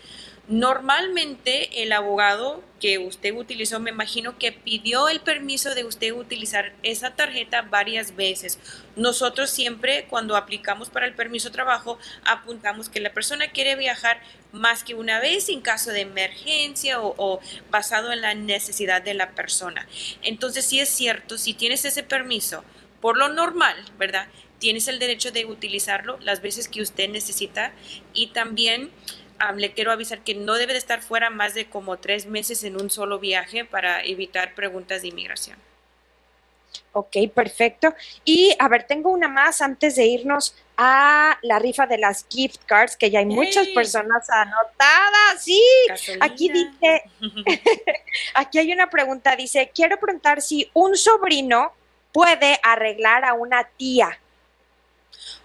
Normalmente 0.49 1.83
el 1.83 1.93
abogado 1.93 2.61
que 2.81 2.97
usted 2.97 3.33
utilizó, 3.33 3.79
me 3.79 3.91
imagino 3.91 4.37
que 4.37 4.51
pidió 4.51 5.07
el 5.07 5.21
permiso 5.21 5.73
de 5.73 5.85
usted 5.85 6.11
utilizar 6.11 6.73
esa 6.83 7.15
tarjeta 7.15 7.61
varias 7.61 8.17
veces. 8.17 8.59
Nosotros 8.97 9.49
siempre 9.49 10.05
cuando 10.09 10.35
aplicamos 10.35 10.89
para 10.89 11.05
el 11.05 11.15
permiso 11.15 11.47
de 11.47 11.53
trabajo 11.53 11.97
apuntamos 12.25 12.89
que 12.89 12.99
la 12.99 13.13
persona 13.13 13.51
quiere 13.51 13.77
viajar 13.77 14.19
más 14.51 14.83
que 14.83 14.95
una 14.95 15.21
vez 15.21 15.47
en 15.47 15.61
caso 15.61 15.91
de 15.91 16.01
emergencia 16.01 16.99
o, 16.99 17.15
o 17.17 17.39
basado 17.71 18.11
en 18.11 18.19
la 18.19 18.33
necesidad 18.33 19.01
de 19.01 19.13
la 19.13 19.31
persona. 19.31 19.87
Entonces 20.23 20.65
sí 20.65 20.81
es 20.81 20.89
cierto, 20.89 21.37
si 21.37 21.53
tienes 21.53 21.85
ese 21.85 22.03
permiso, 22.03 22.65
por 22.99 23.17
lo 23.17 23.29
normal, 23.29 23.77
¿verdad? 23.97 24.27
Tienes 24.59 24.89
el 24.89 24.99
derecho 24.99 25.31
de 25.31 25.45
utilizarlo 25.45 26.19
las 26.21 26.41
veces 26.41 26.67
que 26.67 26.81
usted 26.81 27.09
necesita 27.09 27.71
y 28.13 28.27
también 28.27 28.91
le 29.55 29.73
quiero 29.73 29.91
avisar 29.91 30.19
que 30.19 30.35
no 30.35 30.55
debe 30.55 30.73
de 30.73 30.79
estar 30.79 31.01
fuera 31.01 31.29
más 31.29 31.53
de 31.53 31.69
como 31.69 31.97
tres 31.97 32.25
meses 32.25 32.63
en 32.63 32.79
un 32.79 32.89
solo 32.89 33.19
viaje 33.19 33.65
para 33.65 34.03
evitar 34.03 34.55
preguntas 34.55 35.01
de 35.01 35.09
inmigración. 35.09 35.57
Ok, 36.91 37.17
perfecto. 37.33 37.93
Y 38.23 38.55
a 38.59 38.67
ver, 38.67 38.83
tengo 38.83 39.09
una 39.09 39.27
más 39.27 39.61
antes 39.61 39.95
de 39.95 40.05
irnos 40.05 40.55
a 40.77 41.37
la 41.41 41.59
rifa 41.59 41.87
de 41.87 41.97
las 41.97 42.25
gift 42.29 42.61
cards, 42.65 42.95
que 42.95 43.09
ya 43.09 43.19
hay 43.19 43.25
muchas 43.25 43.67
personas 43.69 44.29
anotadas. 44.29 45.41
Sí, 45.43 45.61
aquí 46.19 46.49
dice, 46.49 47.03
aquí 48.35 48.59
hay 48.59 48.71
una 48.71 48.89
pregunta, 48.89 49.35
dice, 49.35 49.71
quiero 49.73 49.99
preguntar 49.99 50.41
si 50.41 50.69
un 50.73 50.95
sobrino 50.95 51.73
puede 52.11 52.59
arreglar 52.61 53.25
a 53.25 53.33
una 53.33 53.63
tía. 53.63 54.19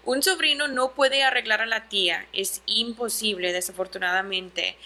Un 0.08 0.22
sobrino 0.22 0.68
no 0.68 0.92
puede 0.92 1.22
arreglar 1.22 1.60
a 1.60 1.66
la 1.66 1.90
tía, 1.90 2.26
es 2.32 2.62
imposible, 2.64 3.52
desafortunadamente. 3.52 4.78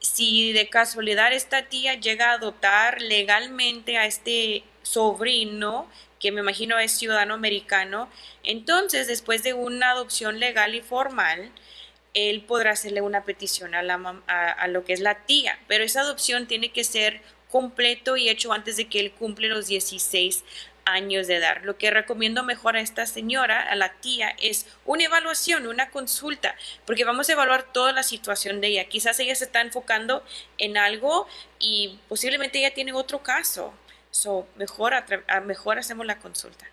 si 0.00 0.52
de 0.52 0.68
casualidad 0.68 1.32
esta 1.32 1.66
tía 1.66 1.94
llega 1.94 2.30
a 2.30 2.34
adoptar 2.34 3.00
legalmente 3.00 3.98
a 3.98 4.06
este 4.06 4.64
sobrino, 4.82 5.88
que 6.18 6.32
me 6.32 6.40
imagino 6.40 6.76
es 6.80 6.90
ciudadano 6.90 7.34
americano, 7.34 8.08
entonces 8.42 9.06
después 9.06 9.44
de 9.44 9.54
una 9.54 9.92
adopción 9.92 10.40
legal 10.40 10.74
y 10.74 10.80
formal, 10.80 11.52
él 12.12 12.42
podrá 12.42 12.72
hacerle 12.72 13.02
una 13.02 13.24
petición 13.24 13.76
a, 13.76 13.82
la, 13.84 14.22
a, 14.26 14.66
lo 14.66 14.84
que 14.84 14.92
es 14.92 14.98
la 14.98 15.24
tía, 15.24 15.56
pero 15.68 15.84
esa 15.84 16.00
adopción 16.00 16.48
tiene 16.48 16.72
que 16.72 16.82
ser 16.82 17.22
completo 17.48 18.16
y 18.16 18.28
hecho 18.28 18.52
antes 18.52 18.76
de 18.76 18.88
que 18.88 18.98
él 18.98 19.12
cumple 19.12 19.48
los 19.48 19.68
16 19.68 20.44
años 20.84 21.26
de 21.26 21.36
edad. 21.36 21.58
Lo 21.62 21.76
que 21.76 21.90
recomiendo 21.90 22.42
mejor 22.42 22.76
a 22.76 22.80
esta 22.80 23.06
señora, 23.06 23.62
a 23.62 23.74
la 23.74 23.92
tía, 23.94 24.34
es 24.40 24.66
una 24.84 25.04
evaluación, 25.04 25.66
una 25.66 25.90
consulta, 25.90 26.54
porque 26.86 27.04
vamos 27.04 27.28
a 27.28 27.32
evaluar 27.32 27.72
toda 27.72 27.92
la 27.92 28.02
situación 28.02 28.60
de 28.60 28.68
ella. 28.68 28.84
Quizás 28.84 29.18
ella 29.20 29.34
se 29.34 29.44
está 29.44 29.60
enfocando 29.60 30.24
en 30.58 30.76
algo 30.76 31.26
y 31.58 31.98
posiblemente 32.08 32.58
ella 32.58 32.74
tiene 32.74 32.92
otro 32.92 33.22
caso. 33.22 33.72
So, 34.10 34.46
mejor, 34.56 34.94
mejor 35.44 35.78
hacemos 35.78 36.06
la 36.06 36.18
consulta. 36.18 36.66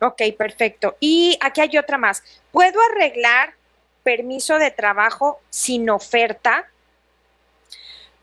Ok, 0.00 0.22
perfecto. 0.36 0.96
Y 1.00 1.38
aquí 1.40 1.60
hay 1.60 1.78
otra 1.78 1.98
más. 1.98 2.22
¿Puedo 2.52 2.80
arreglar 2.92 3.54
permiso 4.02 4.58
de 4.58 4.70
trabajo 4.70 5.40
sin 5.50 5.88
oferta? 5.90 6.68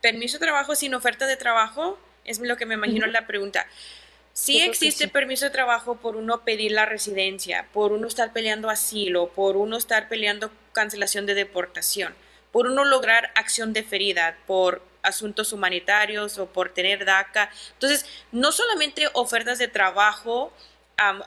Permiso 0.00 0.38
de 0.38 0.46
trabajo 0.46 0.74
sin 0.74 0.94
oferta 0.94 1.26
de 1.26 1.36
trabajo 1.36 1.98
es 2.24 2.38
lo 2.38 2.56
que 2.56 2.66
me 2.66 2.74
imagino 2.74 3.06
la 3.06 3.26
pregunta. 3.26 3.66
Sí 4.34 4.60
existe 4.60 5.06
permiso 5.06 5.44
de 5.44 5.52
trabajo 5.52 5.94
por 5.94 6.16
uno 6.16 6.42
pedir 6.42 6.72
la 6.72 6.86
residencia, 6.86 7.68
por 7.72 7.92
uno 7.92 8.08
estar 8.08 8.32
peleando 8.32 8.68
asilo, 8.68 9.28
por 9.28 9.56
uno 9.56 9.76
estar 9.76 10.08
peleando 10.08 10.50
cancelación 10.72 11.24
de 11.24 11.34
deportación, 11.34 12.16
por 12.50 12.66
uno 12.66 12.84
lograr 12.84 13.30
acción 13.36 13.72
deferida, 13.72 14.36
por 14.48 14.82
asuntos 15.04 15.52
humanitarios 15.52 16.38
o 16.38 16.46
por 16.46 16.70
tener 16.70 17.04
DACA. 17.04 17.48
Entonces, 17.74 18.06
no 18.32 18.50
solamente 18.50 19.08
ofertas 19.12 19.58
de 19.58 19.68
trabajo 19.68 20.52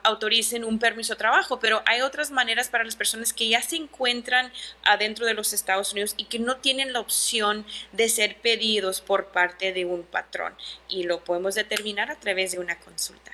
autoricen 0.03 0.63
un 0.63 0.79
permiso 0.79 1.13
de 1.13 1.17
trabajo, 1.17 1.59
pero 1.59 1.81
hay 1.85 2.01
otras 2.01 2.31
maneras 2.31 2.69
para 2.69 2.83
las 2.83 2.95
personas 2.95 3.33
que 3.33 3.49
ya 3.49 3.61
se 3.61 3.75
encuentran 3.75 4.51
adentro 4.83 5.25
de 5.25 5.33
los 5.33 5.53
Estados 5.53 5.91
Unidos 5.91 6.13
y 6.17 6.25
que 6.25 6.39
no 6.39 6.57
tienen 6.57 6.93
la 6.93 6.99
opción 6.99 7.65
de 7.91 8.09
ser 8.09 8.37
pedidos 8.37 9.01
por 9.01 9.27
parte 9.27 9.73
de 9.73 9.85
un 9.85 10.03
patrón. 10.03 10.55
Y 10.87 11.03
lo 11.03 11.23
podemos 11.23 11.55
determinar 11.55 12.11
a 12.11 12.15
través 12.15 12.53
de 12.53 12.59
una 12.59 12.79
consulta. 12.79 13.31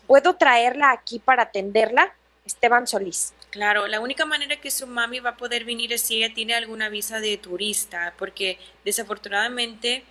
¿Puedo 0.07 0.35
traerla 0.35 0.91
aquí 0.91 1.19
para 1.19 1.43
atenderla? 1.43 2.13
Esteban 2.45 2.87
Solís. 2.87 3.33
Claro, 3.51 3.87
la 3.87 3.99
única 3.99 4.25
manera 4.25 4.59
que 4.59 4.71
su 4.71 4.87
mami 4.87 5.19
va 5.19 5.31
a 5.31 5.37
poder 5.37 5.63
venir 5.63 5.93
es 5.93 6.01
si 6.01 6.21
ella 6.21 6.33
tiene 6.33 6.55
alguna 6.55 6.89
visa 6.89 7.19
de 7.19 7.37
turista, 7.37 8.13
porque 8.17 8.57
desafortunadamente 8.83 10.03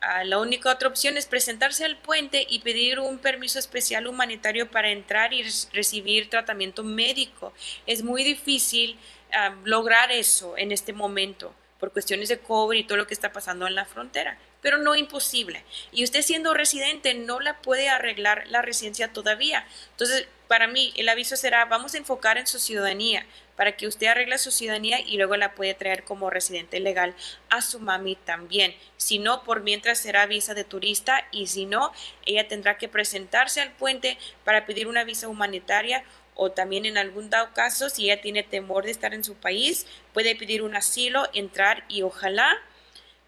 ah, 0.00 0.24
la 0.24 0.38
única 0.38 0.70
otra 0.70 0.88
opción 0.88 1.16
es 1.16 1.26
presentarse 1.26 1.84
al 1.84 1.96
puente 1.96 2.46
y 2.48 2.60
pedir 2.60 3.00
un 3.00 3.18
permiso 3.18 3.58
especial 3.58 4.06
humanitario 4.06 4.70
para 4.70 4.90
entrar 4.90 5.32
y 5.32 5.42
recibir 5.72 6.28
tratamiento 6.28 6.82
médico. 6.82 7.52
Es 7.86 8.02
muy 8.02 8.24
difícil 8.24 8.98
ah, 9.32 9.54
lograr 9.64 10.10
eso 10.10 10.56
en 10.56 10.72
este 10.72 10.92
momento 10.92 11.54
por 11.78 11.92
cuestiones 11.92 12.28
de 12.28 12.38
cobre 12.38 12.78
y 12.78 12.84
todo 12.84 12.98
lo 12.98 13.06
que 13.06 13.14
está 13.14 13.32
pasando 13.32 13.66
en 13.66 13.74
la 13.74 13.86
frontera 13.86 14.38
pero 14.60 14.78
no 14.78 14.94
imposible. 14.94 15.64
Y 15.92 16.04
usted 16.04 16.22
siendo 16.22 16.54
residente 16.54 17.14
no 17.14 17.40
la 17.40 17.60
puede 17.60 17.88
arreglar 17.88 18.44
la 18.48 18.62
residencia 18.62 19.12
todavía. 19.12 19.66
Entonces, 19.92 20.26
para 20.48 20.66
mí, 20.66 20.92
el 20.96 21.08
aviso 21.08 21.36
será, 21.36 21.64
vamos 21.66 21.94
a 21.94 21.98
enfocar 21.98 22.36
en 22.36 22.46
su 22.46 22.58
ciudadanía, 22.58 23.24
para 23.60 23.76
que 23.76 23.86
usted 23.86 24.06
arregle 24.06 24.38
su 24.38 24.50
ciudadanía 24.50 25.00
y 25.00 25.18
luego 25.18 25.36
la 25.36 25.54
puede 25.54 25.74
traer 25.74 26.04
como 26.04 26.30
residente 26.30 26.80
legal 26.80 27.14
a 27.50 27.60
su 27.60 27.78
mami 27.78 28.16
también. 28.16 28.74
Si 28.96 29.18
no, 29.18 29.44
por 29.44 29.60
mientras 29.60 29.98
será 29.98 30.24
visa 30.24 30.54
de 30.54 30.64
turista 30.64 31.28
y 31.30 31.46
si 31.46 31.66
no, 31.66 31.92
ella 32.24 32.48
tendrá 32.48 32.78
que 32.78 32.88
presentarse 32.88 33.60
al 33.60 33.70
puente 33.72 34.16
para 34.44 34.64
pedir 34.64 34.86
una 34.88 35.04
visa 35.04 35.28
humanitaria 35.28 36.04
o 36.34 36.52
también 36.52 36.86
en 36.86 36.96
algún 36.96 37.28
dado 37.28 37.52
caso, 37.52 37.90
si 37.90 38.04
ella 38.04 38.22
tiene 38.22 38.42
temor 38.42 38.86
de 38.86 38.92
estar 38.92 39.12
en 39.12 39.24
su 39.24 39.34
país, 39.34 39.86
puede 40.14 40.34
pedir 40.34 40.62
un 40.62 40.74
asilo, 40.74 41.28
entrar 41.34 41.84
y 41.88 42.00
ojalá 42.00 42.58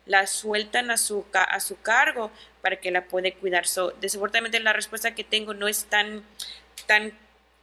la 0.07 0.27
sueltan 0.27 0.91
a 0.91 0.97
su, 0.97 1.25
a 1.33 1.61
su 1.61 1.81
cargo 1.81 2.31
para 2.61 2.77
que 2.77 2.91
la 2.91 3.05
puede 3.05 3.35
cuidar. 3.35 3.67
So, 3.67 3.93
desafortunadamente 4.01 4.61
la 4.61 4.73
respuesta 4.73 5.15
que 5.15 5.25
tengo 5.25 5.55
no 5.55 5.69
es 5.69 5.85
tan, 5.85 6.25
tan 6.87 7.13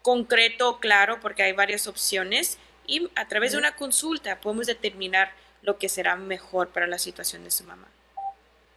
concreto 0.01 0.69
o 0.69 0.79
claro 0.79 1.19
porque 1.19 1.43
hay 1.43 1.51
varias 1.51 1.87
opciones 1.87 2.57
y 2.85 3.09
a 3.15 3.27
través 3.27 3.51
de 3.51 3.57
una 3.57 3.75
consulta 3.75 4.39
podemos 4.39 4.67
determinar 4.67 5.31
lo 5.61 5.77
que 5.77 5.89
será 5.89 6.15
mejor 6.15 6.69
para 6.69 6.87
la 6.87 6.97
situación 6.97 7.43
de 7.43 7.51
su 7.51 7.63
mamá. 7.63 7.87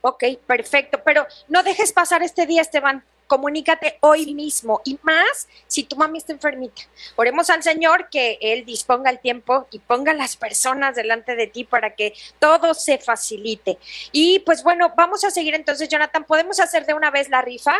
Ok, 0.00 0.24
perfecto, 0.46 1.00
pero 1.04 1.26
no 1.48 1.62
dejes 1.62 1.92
pasar 1.92 2.22
este 2.22 2.44
día, 2.46 2.60
Esteban 2.60 3.04
comunícate 3.32 3.96
hoy 4.00 4.34
mismo 4.34 4.82
y 4.84 4.98
más 5.02 5.48
si 5.66 5.84
tu 5.84 5.96
mami 5.96 6.18
está 6.18 6.34
enfermita. 6.34 6.82
Oremos 7.16 7.48
al 7.48 7.62
Señor 7.62 8.10
que 8.10 8.36
Él 8.42 8.66
disponga 8.66 9.08
el 9.08 9.20
tiempo 9.20 9.66
y 9.70 9.78
ponga 9.78 10.12
las 10.12 10.36
personas 10.36 10.96
delante 10.96 11.34
de 11.34 11.46
ti 11.46 11.64
para 11.64 11.94
que 11.94 12.12
todo 12.38 12.74
se 12.74 12.98
facilite. 12.98 13.78
Y 14.12 14.40
pues 14.40 14.62
bueno, 14.62 14.92
vamos 14.98 15.24
a 15.24 15.30
seguir 15.30 15.54
entonces, 15.54 15.88
Jonathan. 15.88 16.24
¿Podemos 16.24 16.60
hacer 16.60 16.84
de 16.84 16.92
una 16.92 17.10
vez 17.10 17.30
la 17.30 17.40
rifa? 17.40 17.72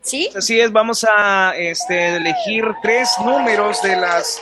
¿Sí? 0.00 0.30
Así 0.34 0.58
es, 0.58 0.72
vamos 0.72 1.04
a 1.06 1.52
este, 1.54 2.16
elegir 2.16 2.64
tres 2.82 3.10
números 3.22 3.82
de 3.82 3.94
las 3.94 4.40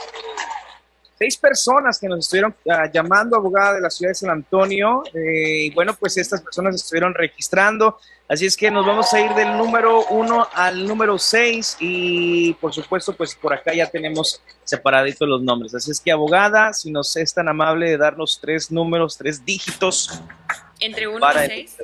seis 1.19 1.35
personas 1.35 1.99
que 1.99 2.07
nos 2.07 2.19
estuvieron 2.19 2.55
ah, 2.69 2.89
llamando, 2.89 3.35
abogada 3.35 3.73
de 3.73 3.81
la 3.81 3.89
ciudad 3.89 4.11
de 4.11 4.15
San 4.15 4.29
Antonio. 4.29 5.03
Eh, 5.13 5.65
y 5.65 5.69
bueno, 5.71 5.93
pues 5.93 6.15
estas 6.15 6.41
personas 6.41 6.75
estuvieron 6.75 7.13
registrando. 7.13 7.99
Así 8.29 8.45
es 8.45 8.57
que 8.57 8.69
nos 8.69 8.85
vamos 8.85 9.13
a 9.13 9.21
ir 9.21 9.31
del 9.35 9.57
número 9.57 10.05
uno 10.07 10.49
al 10.53 10.85
número 10.85 11.17
seis 11.17 11.77
y 11.79 12.53
por 12.55 12.73
supuesto, 12.73 13.13
pues 13.13 13.33
por 13.35 13.53
acá 13.53 13.73
ya 13.73 13.89
tenemos 13.89 14.41
separaditos 14.65 15.27
los 15.27 15.41
nombres. 15.41 15.73
Así 15.73 15.91
es 15.91 16.01
que 16.01 16.11
abogada, 16.11 16.73
si 16.73 16.91
nos 16.91 17.15
es 17.15 17.33
tan 17.33 17.47
amable 17.47 17.89
de 17.89 17.97
darnos 17.97 18.39
tres 18.41 18.69
números, 18.69 19.17
tres 19.17 19.45
dígitos. 19.45 20.21
Entre 20.79 21.07
uno 21.07 21.25
y 21.31 21.47
seis. 21.47 21.77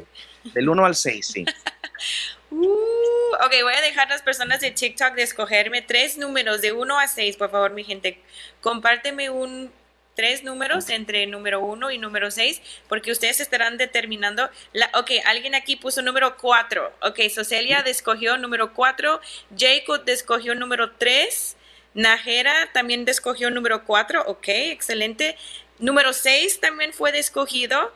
Del 0.54 0.68
uno 0.68 0.86
al 0.86 0.96
seis, 0.96 1.28
sí. 1.28 1.46
Uh, 2.56 3.46
ok, 3.46 3.52
voy 3.64 3.74
a 3.74 3.82
dejar 3.82 4.08
a 4.08 4.12
las 4.12 4.22
personas 4.22 4.62
de 4.62 4.70
TikTok 4.70 5.16
de 5.16 5.24
escogerme 5.24 5.82
tres 5.82 6.20
números 6.20 6.62
de 6.62 6.72
1 6.72 7.00
a 7.00 7.08
6, 7.08 7.36
por 7.38 7.50
favor, 7.50 7.72
mi 7.72 7.84
gente. 7.84 8.22
Compárteme 8.62 9.32
un 9.32 9.72
tres 10.16 10.44
números 10.44 10.90
entre 10.90 11.26
número 11.28 11.60
1 11.62 11.92
y 11.92 11.98
número 11.98 12.32
6, 12.32 12.62
porque 12.88 13.12
ustedes 13.12 13.40
estarán 13.40 13.78
determinando. 13.78 14.50
La, 14.72 14.90
ok, 14.94 15.12
alguien 15.26 15.56
aquí 15.56 15.76
puso 15.76 16.02
número 16.02 16.38
4. 16.38 16.94
Ok, 17.02 17.20
Socelia 17.34 17.80
escogió 17.80 18.38
número 18.38 18.74
4, 18.74 19.22
Jacob 19.58 20.04
escogió 20.08 20.56
número 20.56 20.92
3, 20.92 21.58
Najera 21.94 22.70
también 22.74 23.08
escogió 23.08 23.50
número 23.50 23.84
4. 23.86 24.24
Ok, 24.28 24.48
excelente. 24.48 25.38
Número 25.80 26.14
6 26.14 26.60
también 26.60 26.94
fue 26.94 27.18
escogido. 27.18 27.92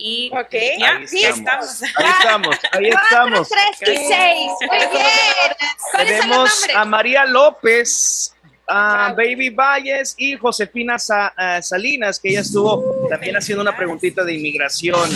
Y 0.00 0.30
ya, 0.30 0.96
ahí 0.96 1.24
estamos. 1.24 1.82
Ahí 1.82 2.06
estamos, 2.18 2.56
ahí 2.70 2.88
estamos. 2.88 3.48
3 3.48 3.98
y 4.00 4.06
6. 4.06 4.50
Muy 4.68 4.78
bien. 4.78 5.56
Tenemos 5.96 6.68
a 6.72 6.84
María 6.84 7.24
López, 7.24 8.36
a 8.68 9.14
Baby 9.16 9.50
Valles 9.50 10.14
y 10.18 10.36
Josefina 10.36 10.98
Salinas, 10.98 12.20
que 12.20 12.28
ella 12.30 12.40
estuvo 12.40 13.08
también 13.08 13.36
haciendo 13.36 13.62
una 13.62 13.76
preguntita 13.76 14.22
de 14.24 14.34
inmigración. 14.34 15.10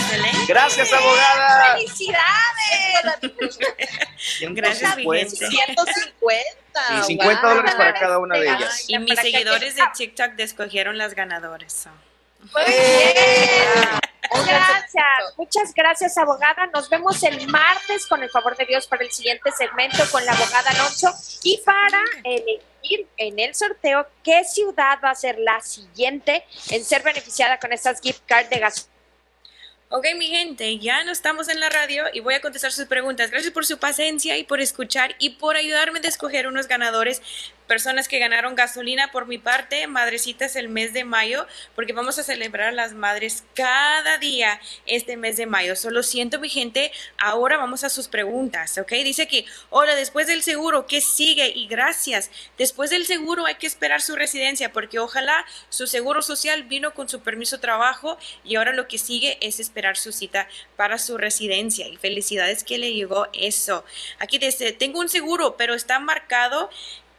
Gracias, 0.49 0.93
abogada. 0.93 1.75
¡Felicidades! 1.75 2.23
Gracias, 4.51 4.95
150. 4.95 5.93
Y 6.99 7.03
50 7.03 7.49
dólares 7.49 7.75
para 7.75 7.93
cada 7.95 8.19
una 8.19 8.38
de 8.38 8.47
ellas. 8.47 8.85
Y 8.88 8.99
mis 8.99 9.19
seguidores 9.19 9.77
de 9.77 9.83
TikTok 9.95 10.33
escogieron 10.38 10.97
las 10.97 11.15
ganadoras. 11.15 11.88
Muy 12.55 12.65
bien. 12.65 14.01
Gracias, 14.47 15.05
muchas 15.37 15.75
gracias 15.75 16.17
abogada. 16.17 16.67
Nos 16.73 16.88
vemos 16.88 17.23
el 17.23 17.47
martes 17.49 18.07
con 18.07 18.23
el 18.23 18.31
favor 18.31 18.57
de 18.57 18.65
Dios 18.65 18.87
para 18.87 19.05
el 19.05 19.12
siguiente 19.12 19.53
segmento 19.53 20.03
con 20.11 20.25
la 20.25 20.33
abogada 20.33 20.71
Alonso 20.71 21.12
y 21.43 21.59
para 21.59 22.03
en 23.16 23.38
el 23.38 23.55
sorteo 23.55 24.07
qué 24.23 24.45
ciudad 24.45 24.99
va 25.03 25.11
a 25.11 25.14
ser 25.14 25.38
la 25.38 25.61
siguiente 25.61 26.45
en 26.71 26.85
ser 26.85 27.03
beneficiada 27.03 27.59
con 27.59 27.73
estas 27.73 28.01
gift 28.01 28.23
cards 28.27 28.51
de 28.51 28.59
gas. 28.59 28.88
Ok, 29.95 30.07
mi 30.16 30.27
gente, 30.29 30.79
ya 30.79 31.05
no 31.05 31.12
estamos 31.12 31.51
en 31.51 31.61
la 31.61 31.68
radio 31.68 32.05
y 32.14 32.21
voy 32.21 32.33
a 32.33 32.40
contestar 32.40 32.73
sus 32.73 32.87
preguntas. 32.87 33.31
Gracias 33.31 33.53
por 33.53 33.66
su 33.66 33.77
paciencia 33.77 34.38
y 34.38 34.45
por 34.45 34.62
escuchar 34.62 35.14
y 35.18 35.31
por 35.37 35.55
ayudarme 35.55 36.01
a 36.03 36.09
escoger 36.09 36.47
unos 36.47 36.66
ganadores 36.66 37.21
personas 37.73 38.07
que 38.07 38.19
ganaron 38.19 38.55
gasolina 38.55 39.11
por 39.13 39.27
mi 39.27 39.39
parte, 39.39 39.87
madrecitas 39.87 40.57
el 40.57 40.69
mes 40.69 40.93
de 40.93 41.05
mayo, 41.05 41.47
porque 41.75 41.95
vamos 41.95 42.19
a 42.19 42.23
celebrar 42.23 42.69
a 42.69 42.73
las 42.73 42.93
madres 42.93 43.45
cada 43.55 44.19
día 44.19 44.61
este 44.85 45.17
mes 45.17 45.39
de 45.39 45.47
mayo. 45.47 45.75
Solo 45.75 46.03
siento 46.03 46.39
mi 46.39 46.51
gente, 46.51 46.93
ahora 47.17 47.57
vamos 47.57 47.83
a 47.83 47.89
sus 47.89 48.09
preguntas, 48.09 48.77
¿ok? 48.77 48.93
Dice 49.05 49.27
que, 49.27 49.47
hola, 49.71 49.95
después 49.95 50.27
del 50.27 50.43
seguro, 50.43 50.87
¿qué 50.87 51.01
sigue? 51.01 51.49
Y 51.49 51.67
gracias. 51.67 52.31
Después 52.59 52.91
del 52.91 53.07
seguro 53.07 53.47
hay 53.47 53.55
que 53.55 53.69
esperar 53.69 54.03
su 54.03 54.17
residencia, 54.17 54.71
porque 54.71 54.99
ojalá 54.99 55.47
su 55.71 55.87
seguro 55.87 56.21
social 56.21 56.65
vino 56.65 56.93
con 56.93 57.09
su 57.09 57.23
permiso 57.23 57.57
de 57.57 57.63
trabajo 57.63 58.19
y 58.45 58.57
ahora 58.57 58.75
lo 58.75 58.87
que 58.87 58.99
sigue 58.99 59.39
es 59.41 59.61
esperar 59.61 59.97
su 59.97 60.13
cita 60.13 60.47
para 60.77 60.99
su 60.99 61.17
residencia. 61.17 61.89
Y 61.89 61.97
felicidades 61.97 62.65
que 62.65 62.77
le 62.77 62.93
llegó 62.93 63.29
eso. 63.33 63.83
Aquí 64.19 64.37
dice, 64.37 64.73
tengo 64.73 65.01
un 65.01 65.09
seguro, 65.09 65.57
pero 65.57 65.73
está 65.73 65.99
marcado 66.01 66.69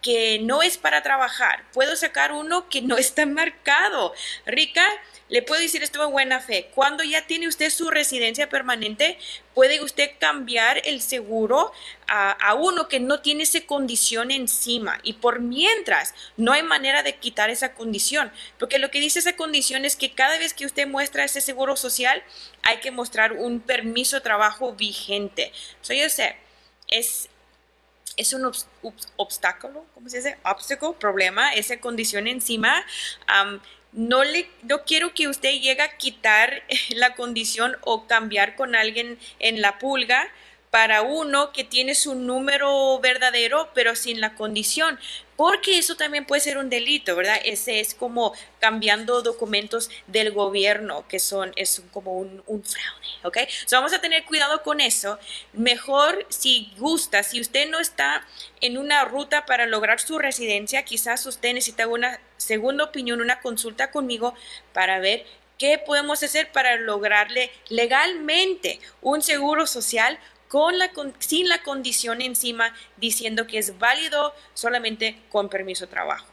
que 0.04 0.38
no 0.39 0.62
es 0.62 0.78
para 0.78 1.02
trabajar. 1.02 1.63
Puedo 1.74 1.96
sacar 1.96 2.34
uno 2.34 2.70
que 2.70 2.82
no 2.82 2.98
está 2.98 3.26
marcado. 3.26 4.13
Rica, 4.46 4.86
le 5.30 5.42
puedo 5.42 5.62
decir 5.62 5.82
esto 5.82 6.04
en 6.04 6.12
buena 6.12 6.42
fe. 6.42 6.70
Cuando 6.76 7.04
ya 7.04 7.26
tiene 7.26 7.48
usted 7.48 7.72
su 7.72 7.89
residencia 7.89 8.50
permanente, 8.50 9.18
puede 9.56 9.82
usted 9.82 10.12
cambiar 10.20 10.82
el 10.86 11.02
seguro 11.02 11.72
a, 12.08 12.32
a, 12.32 12.54
uno 12.54 12.89
que 12.89 13.00
no 13.00 13.22
tiene 13.22 13.44
esa 13.44 13.62
condición 13.62 14.30
encima. 14.30 15.00
Y 15.04 15.13
por 15.13 15.39
mientras, 15.39 16.13
no 16.38 16.52
hay 16.52 16.62
manera 16.62 17.02
de 17.02 17.16
quitar 17.16 17.50
esa 17.50 17.74
condición. 17.74 18.32
Porque 18.60 18.80
lo 18.80 18.92
que 18.92 19.00
dice 19.00 19.20
esa 19.20 19.38
condición 19.38 19.86
es 19.86 19.96
que 19.96 20.12
cada 20.12 20.38
vez 20.38 20.54
que 20.54 20.66
usted 20.66 20.86
muestra 20.86 21.24
ese 21.24 21.42
seguro 21.42 21.78
social, 21.78 22.22
hay 22.62 22.78
que 22.78 22.92
mostrar 22.92 23.34
un 23.34 23.62
permiso 23.62 24.18
de 24.18 24.22
trabajo 24.22 24.74
vigente. 24.74 25.54
So, 25.82 25.94
yo 25.94 26.10
sé, 26.10 26.36
es, 26.89 27.30
es 28.17 28.34
un 28.34 28.52
obstáculo, 29.17 29.86
¿cómo 29.93 30.10
se 30.10 30.17
dice? 30.17 30.38
Obstáculo, 30.43 30.93
problema, 30.93 31.54
esa 31.54 31.80
condición 31.80 32.28
encima. 32.28 32.86
no, 33.91 34.23
le, 34.23 34.49
no 34.63 34.84
quiero 34.84 35.13
que 35.13 35.28
usted 35.28 35.52
llegue 35.52 35.82
a 35.82 35.97
quitar 35.97 36.63
la 36.89 37.15
condición 37.15 37.78
o 37.82 38.08
cambiar 38.08 38.56
con 38.56 38.76
alguien 38.76 39.17
en 39.39 39.62
la 39.62 39.80
pulga 39.80 40.28
para 40.73 41.03
uno 41.03 41.51
que 41.51 41.63
tiene 41.63 41.93
su 41.93 42.15
número 42.15 42.97
verdadero 42.99 43.69
pero 43.75 43.95
sin 43.95 44.19
la 44.19 44.33
condición, 44.33 44.99
porque 45.36 45.77
eso 45.77 45.95
también 45.95 46.25
puede 46.25 46.41
ser 46.41 46.57
un 46.57 46.71
delito, 46.71 47.15
¿verdad? 47.15 47.39
Ese 47.45 47.79
es 47.79 47.93
como 47.93 48.33
cambiando 48.59 49.21
documentos 49.21 49.91
del 50.07 50.31
gobierno, 50.31 51.07
que 51.07 51.19
son, 51.19 51.53
es 51.57 51.83
como 51.91 52.17
un, 52.17 52.41
fraude, 52.63 53.07
¿ok? 53.21 53.38
So 53.67 53.75
vamos 53.75 53.93
a 53.93 54.01
tener 54.01 54.25
cuidado 54.25 54.63
con 54.63 54.81
eso. 54.81 55.19
Mejor 55.53 56.25
si 56.29 56.73
gusta, 56.79 57.21
si 57.21 57.39
usted 57.39 57.69
no 57.69 57.79
está 57.79 58.25
en 58.59 58.79
una 58.79 59.05
ruta 59.05 59.45
para 59.45 59.67
lograr 59.67 59.99
su 59.99 60.17
residencia, 60.17 60.86
quizás 60.86 61.23
usted 61.27 61.53
necesita 61.53 61.86
una 61.86 62.19
segunda 62.38 62.86
opinión, 62.86 63.21
una 63.21 63.41
consulta 63.41 63.91
conmigo 63.91 64.33
para 64.73 64.97
ver 64.97 65.23
qué 65.59 65.77
podemos 65.77 66.21
hacer 66.23 66.51
para 66.51 66.77
lograrle 66.77 67.51
legalmente 67.69 68.79
un 69.01 69.21
seguro 69.21 69.67
social 69.67 70.19
sin 71.20 71.50
la 71.50 71.63
condición 71.63 72.22
encima 72.22 72.74
diciendo 72.98 73.48
que 73.48 73.58
es 73.58 73.78
válido 73.80 74.34
solamente 74.54 75.22
con 75.30 75.50
permiso 75.50 75.86
de 75.86 75.92
trabajo. 75.92 76.28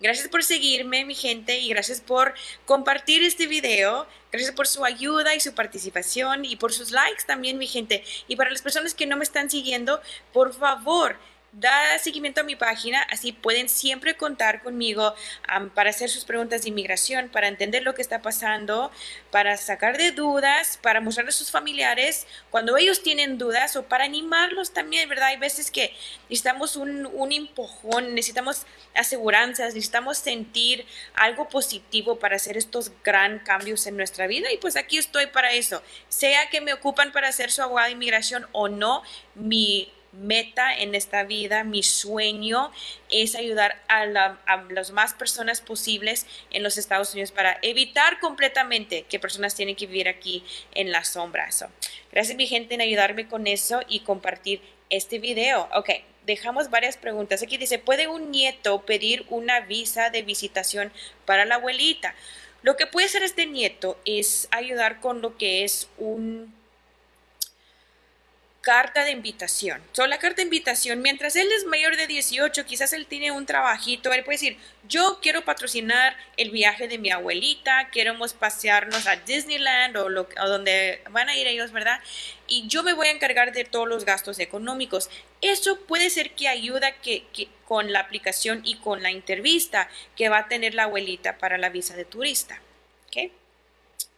Gracias 0.00 0.28
por 0.28 0.42
seguirme, 0.42 1.04
mi 1.04 1.14
gente, 1.14 1.58
y 1.58 1.68
gracias 1.68 2.00
por 2.00 2.34
compartir 2.64 3.22
este 3.22 3.46
video. 3.46 4.06
Gracias 4.30 4.54
por 4.54 4.66
su 4.66 4.84
ayuda 4.84 5.34
y 5.34 5.40
su 5.40 5.54
participación 5.54 6.44
y 6.44 6.56
por 6.56 6.72
sus 6.72 6.90
likes 6.90 7.24
también, 7.26 7.58
mi 7.58 7.66
gente. 7.66 8.04
Y 8.28 8.36
para 8.36 8.50
las 8.50 8.62
personas 8.62 8.94
que 8.94 9.06
no 9.06 9.16
me 9.16 9.24
están 9.24 9.50
siguiendo, 9.50 10.00
por 10.32 10.54
favor, 10.54 11.18
da 11.52 11.98
seguimiento 11.98 12.40
a 12.40 12.44
mi 12.44 12.56
página, 12.56 13.02
así 13.02 13.32
pueden 13.32 13.68
siempre 13.68 14.16
contar 14.16 14.62
conmigo 14.62 15.14
para 15.74 15.90
hacer 15.90 16.08
sus 16.08 16.24
preguntas 16.24 16.62
de 16.62 16.70
inmigración, 16.70 17.28
para 17.28 17.48
entender 17.48 17.82
lo 17.82 17.94
que 17.94 18.00
está 18.00 18.22
pasando, 18.22 18.90
para 19.30 19.56
sacar 19.58 19.98
de 19.98 20.12
dudas, 20.12 20.78
para 20.82 21.00
mostrarles 21.00 21.36
a 21.36 21.38
sus 21.38 21.50
familiares 21.50 22.26
cuando 22.50 22.76
ellos 22.78 23.02
tienen 23.02 23.36
dudas 23.36 23.76
o 23.76 23.84
para 23.84 24.04
animarlos 24.04 24.72
también, 24.72 25.08
¿verdad? 25.08 25.28
Hay 25.28 25.36
veces 25.36 25.70
que 25.70 25.94
necesitamos 26.30 26.76
un, 26.76 27.06
un 27.06 27.32
empujón, 27.32 28.14
necesitamos 28.14 28.64
aseguranzas, 28.94 29.74
necesitamos 29.74 30.16
sentir 30.18 30.86
algo 31.14 31.48
positivo 31.48 32.18
para 32.18 32.36
hacer 32.36 32.56
estos 32.56 32.92
gran 33.04 33.40
cambios 33.40 33.86
en 33.86 33.96
nuestra 33.98 34.26
vida 34.26 34.50
y 34.52 34.56
pues 34.56 34.76
aquí 34.76 34.96
estoy 34.96 35.26
para 35.26 35.52
eso. 35.52 35.82
Sea 36.08 36.48
que 36.48 36.62
me 36.62 36.72
ocupan 36.72 37.12
para 37.12 37.28
hacer 37.28 37.50
su 37.50 37.62
abogado 37.62 37.88
de 37.88 37.92
inmigración 37.92 38.46
o 38.52 38.68
no, 38.68 39.02
mi 39.34 39.92
meta 40.12 40.74
en 40.74 40.94
esta 40.94 41.24
vida, 41.24 41.64
mi 41.64 41.82
sueño 41.82 42.70
es 43.10 43.34
ayudar 43.34 43.80
a, 43.88 44.06
las 44.06 44.90
más 44.90 45.14
personas 45.14 45.60
posibles 45.60 46.26
en 46.50 46.62
los 46.62 46.78
Estados 46.78 47.12
Unidos 47.12 47.32
para 47.32 47.58
evitar 47.62 48.20
completamente 48.20 49.04
que 49.08 49.18
personas 49.18 49.54
tienen 49.54 49.76
que 49.76 49.86
vivir 49.86 50.08
aquí 50.08 50.44
en 50.74 50.92
la 50.92 51.04
sombra. 51.04 51.48
gracias 52.10 52.36
mi 52.36 52.46
gente 52.46 52.74
en 52.74 52.80
ayudarme 52.80 53.28
con 53.28 53.46
eso 53.46 53.80
y 53.88 54.00
compartir 54.00 54.60
este 54.90 55.18
video. 55.18 55.68
Ok, 55.74 55.90
dejamos 56.26 56.70
varias 56.70 56.96
preguntas. 56.96 57.42
Aquí 57.42 57.56
dice, 57.56 57.78
¿puede 57.78 58.08
un 58.08 58.30
nieto 58.30 58.82
pedir 58.82 59.24
una 59.30 59.60
visa 59.60 60.10
de 60.10 60.22
visitación 60.22 60.92
para 61.24 61.44
la 61.44 61.56
abuelita? 61.56 62.14
Lo 62.62 62.76
que 62.76 62.86
puede 62.86 63.06
hacer 63.06 63.22
este 63.22 63.46
nieto 63.46 63.98
es 64.04 64.46
ayudar 64.52 65.00
con 65.00 65.20
lo 65.20 65.36
que 65.36 65.64
es 65.64 65.88
un 65.98 66.54
carta 68.62 69.04
de 69.04 69.10
invitación. 69.10 69.82
So, 69.90 70.06
la 70.06 70.18
carta 70.18 70.36
de 70.36 70.44
invitación, 70.44 71.02
mientras 71.02 71.34
él 71.34 71.50
es 71.50 71.66
mayor 71.66 71.96
de 71.96 72.06
18, 72.06 72.64
quizás 72.64 72.92
él 72.92 73.06
tiene 73.06 73.32
un 73.32 73.44
trabajito, 73.44 74.12
él 74.12 74.22
puede 74.22 74.36
decir, 74.36 74.56
yo 74.88 75.18
quiero 75.20 75.44
patrocinar 75.44 76.16
el 76.36 76.50
viaje 76.50 76.86
de 76.86 76.96
mi 76.96 77.10
abuelita, 77.10 77.90
queremos 77.90 78.32
pasearnos 78.34 79.06
a 79.08 79.16
Disneyland 79.16 79.96
o, 79.96 80.08
donde 80.46 81.02
van 81.10 81.28
a 81.28 81.36
ir 81.36 81.48
ellos, 81.48 81.72
¿verdad? 81.72 82.00
Y 82.46 82.68
yo 82.68 82.84
me 82.84 82.92
voy 82.92 83.08
a 83.08 83.10
encargar 83.10 83.52
de 83.52 83.64
todos 83.64 83.88
los 83.88 84.04
gastos 84.04 84.38
económicos. 84.38 85.10
Eso 85.40 85.80
puede 85.80 86.08
ser 86.08 86.30
que 86.30 86.46
ayuda 86.46 86.92
que, 87.00 87.24
con 87.66 87.92
la 87.92 87.98
aplicación 87.98 88.62
y 88.64 88.76
con 88.76 89.02
la 89.02 89.10
entrevista 89.10 89.88
que 90.16 90.28
va 90.28 90.38
a 90.38 90.48
tener 90.48 90.74
la 90.74 90.84
abuelita 90.84 91.36
para 91.38 91.58
la 91.58 91.68
visa 91.68 91.96
de 91.96 92.04
turista. 92.04 92.60
¿Ok? 93.08 93.32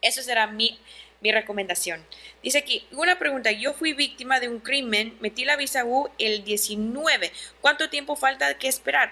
Eso 0.01 0.23
será 0.23 0.47
mi 0.47 0.79
mi 1.25 1.33
recomendación. 1.33 2.05
Dice 2.43 2.59
aquí, 2.59 2.87
una 2.93 3.19
pregunta, 3.19 3.51
yo 3.51 3.73
fui 3.73 3.95
víctima 3.95 4.41
de 4.41 4.51
un 4.51 4.61
crimen, 4.61 5.17
metí 5.21 5.47
la 5.47 5.57
visa 5.57 5.85
U 5.85 6.11
el 6.19 6.45
19. 6.45 7.33
¿Cuánto 7.63 7.89
tiempo 7.89 8.15
falta 8.15 8.59
que 8.59 8.69
esperar? 8.69 9.11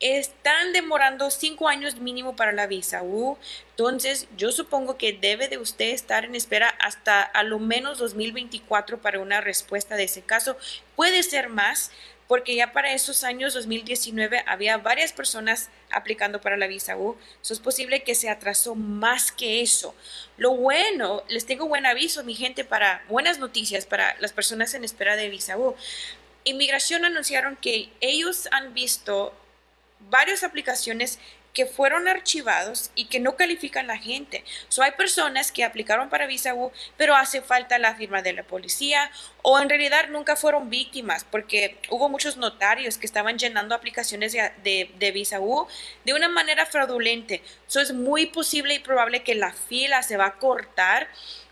Están 0.00 0.72
demorando 0.72 1.30
cinco 1.30 1.68
años 1.68 1.96
mínimo 1.96 2.34
para 2.34 2.52
la 2.52 2.66
visa 2.66 3.02
U. 3.02 3.36
Entonces, 3.72 4.26
yo 4.38 4.50
supongo 4.50 4.96
que 4.96 5.12
debe 5.12 5.48
de 5.48 5.58
usted 5.58 5.90
estar 5.90 6.24
en 6.24 6.34
espera 6.34 6.68
hasta 6.80 7.20
a 7.20 7.42
lo 7.42 7.58
menos 7.58 7.98
2024 7.98 9.02
para 9.02 9.20
una 9.20 9.42
respuesta 9.42 9.96
de 9.96 10.04
ese 10.04 10.22
caso. 10.22 10.56
Puede 10.96 11.22
ser 11.22 11.50
más, 11.50 11.90
porque 12.30 12.54
ya 12.54 12.72
para 12.72 12.92
esos 12.92 13.24
años 13.24 13.54
2019 13.54 14.44
había 14.46 14.76
varias 14.76 15.12
personas 15.12 15.68
aplicando 15.90 16.40
para 16.40 16.56
la 16.56 16.68
visa 16.68 16.96
U. 16.96 17.16
Eso 17.42 17.52
es 17.52 17.58
posible 17.58 18.04
que 18.04 18.14
se 18.14 18.30
atrasó 18.30 18.76
más 18.76 19.32
que 19.32 19.62
eso. 19.62 19.96
Lo 20.36 20.54
bueno, 20.54 21.24
les 21.26 21.44
tengo 21.44 21.66
buen 21.66 21.86
aviso, 21.86 22.22
mi 22.22 22.36
gente, 22.36 22.64
para 22.64 23.02
buenas 23.08 23.40
noticias 23.40 23.84
para 23.84 24.16
las 24.20 24.32
personas 24.32 24.74
en 24.74 24.84
espera 24.84 25.16
de 25.16 25.28
visa 25.28 25.58
U. 25.58 25.74
Inmigración 26.44 27.04
anunciaron 27.04 27.56
que 27.56 27.90
ellos 28.00 28.48
han 28.52 28.74
visto 28.74 29.34
varias 30.08 30.44
aplicaciones 30.44 31.18
que 31.52 31.66
fueron 31.66 32.08
archivados 32.08 32.90
y 32.94 33.06
que 33.06 33.20
no 33.20 33.36
califican 33.36 33.86
la 33.86 33.98
gente. 33.98 34.44
So, 34.68 34.82
hay 34.82 34.92
personas 34.92 35.52
que 35.52 35.64
aplicaron 35.64 36.08
para 36.08 36.26
visa 36.26 36.54
U, 36.54 36.72
pero 36.96 37.16
hace 37.16 37.42
falta 37.42 37.78
la 37.78 37.94
firma 37.94 38.22
de 38.22 38.32
la 38.32 38.42
policía 38.42 39.10
o 39.42 39.58
en 39.58 39.68
realidad 39.68 40.08
nunca 40.10 40.36
fueron 40.36 40.70
víctimas 40.70 41.24
porque 41.24 41.78
hubo 41.88 42.08
muchos 42.08 42.36
notarios 42.36 42.98
que 42.98 43.06
estaban 43.06 43.38
llenando 43.38 43.74
aplicaciones 43.74 44.32
de, 44.32 44.90
de, 44.96 45.12
visa 45.12 45.40
U 45.40 45.66
de 46.04 46.14
una 46.14 46.28
manera 46.28 46.66
fraudulenta. 46.66 47.36
So, 47.66 47.80
es 47.80 47.92
muy 47.92 48.26
posible 48.26 48.74
y 48.74 48.78
probable 48.78 49.22
que 49.22 49.34
la 49.34 49.52
fila 49.52 50.02
se 50.02 50.16
va 50.16 50.26
a 50.26 50.38
cortar 50.38 51.08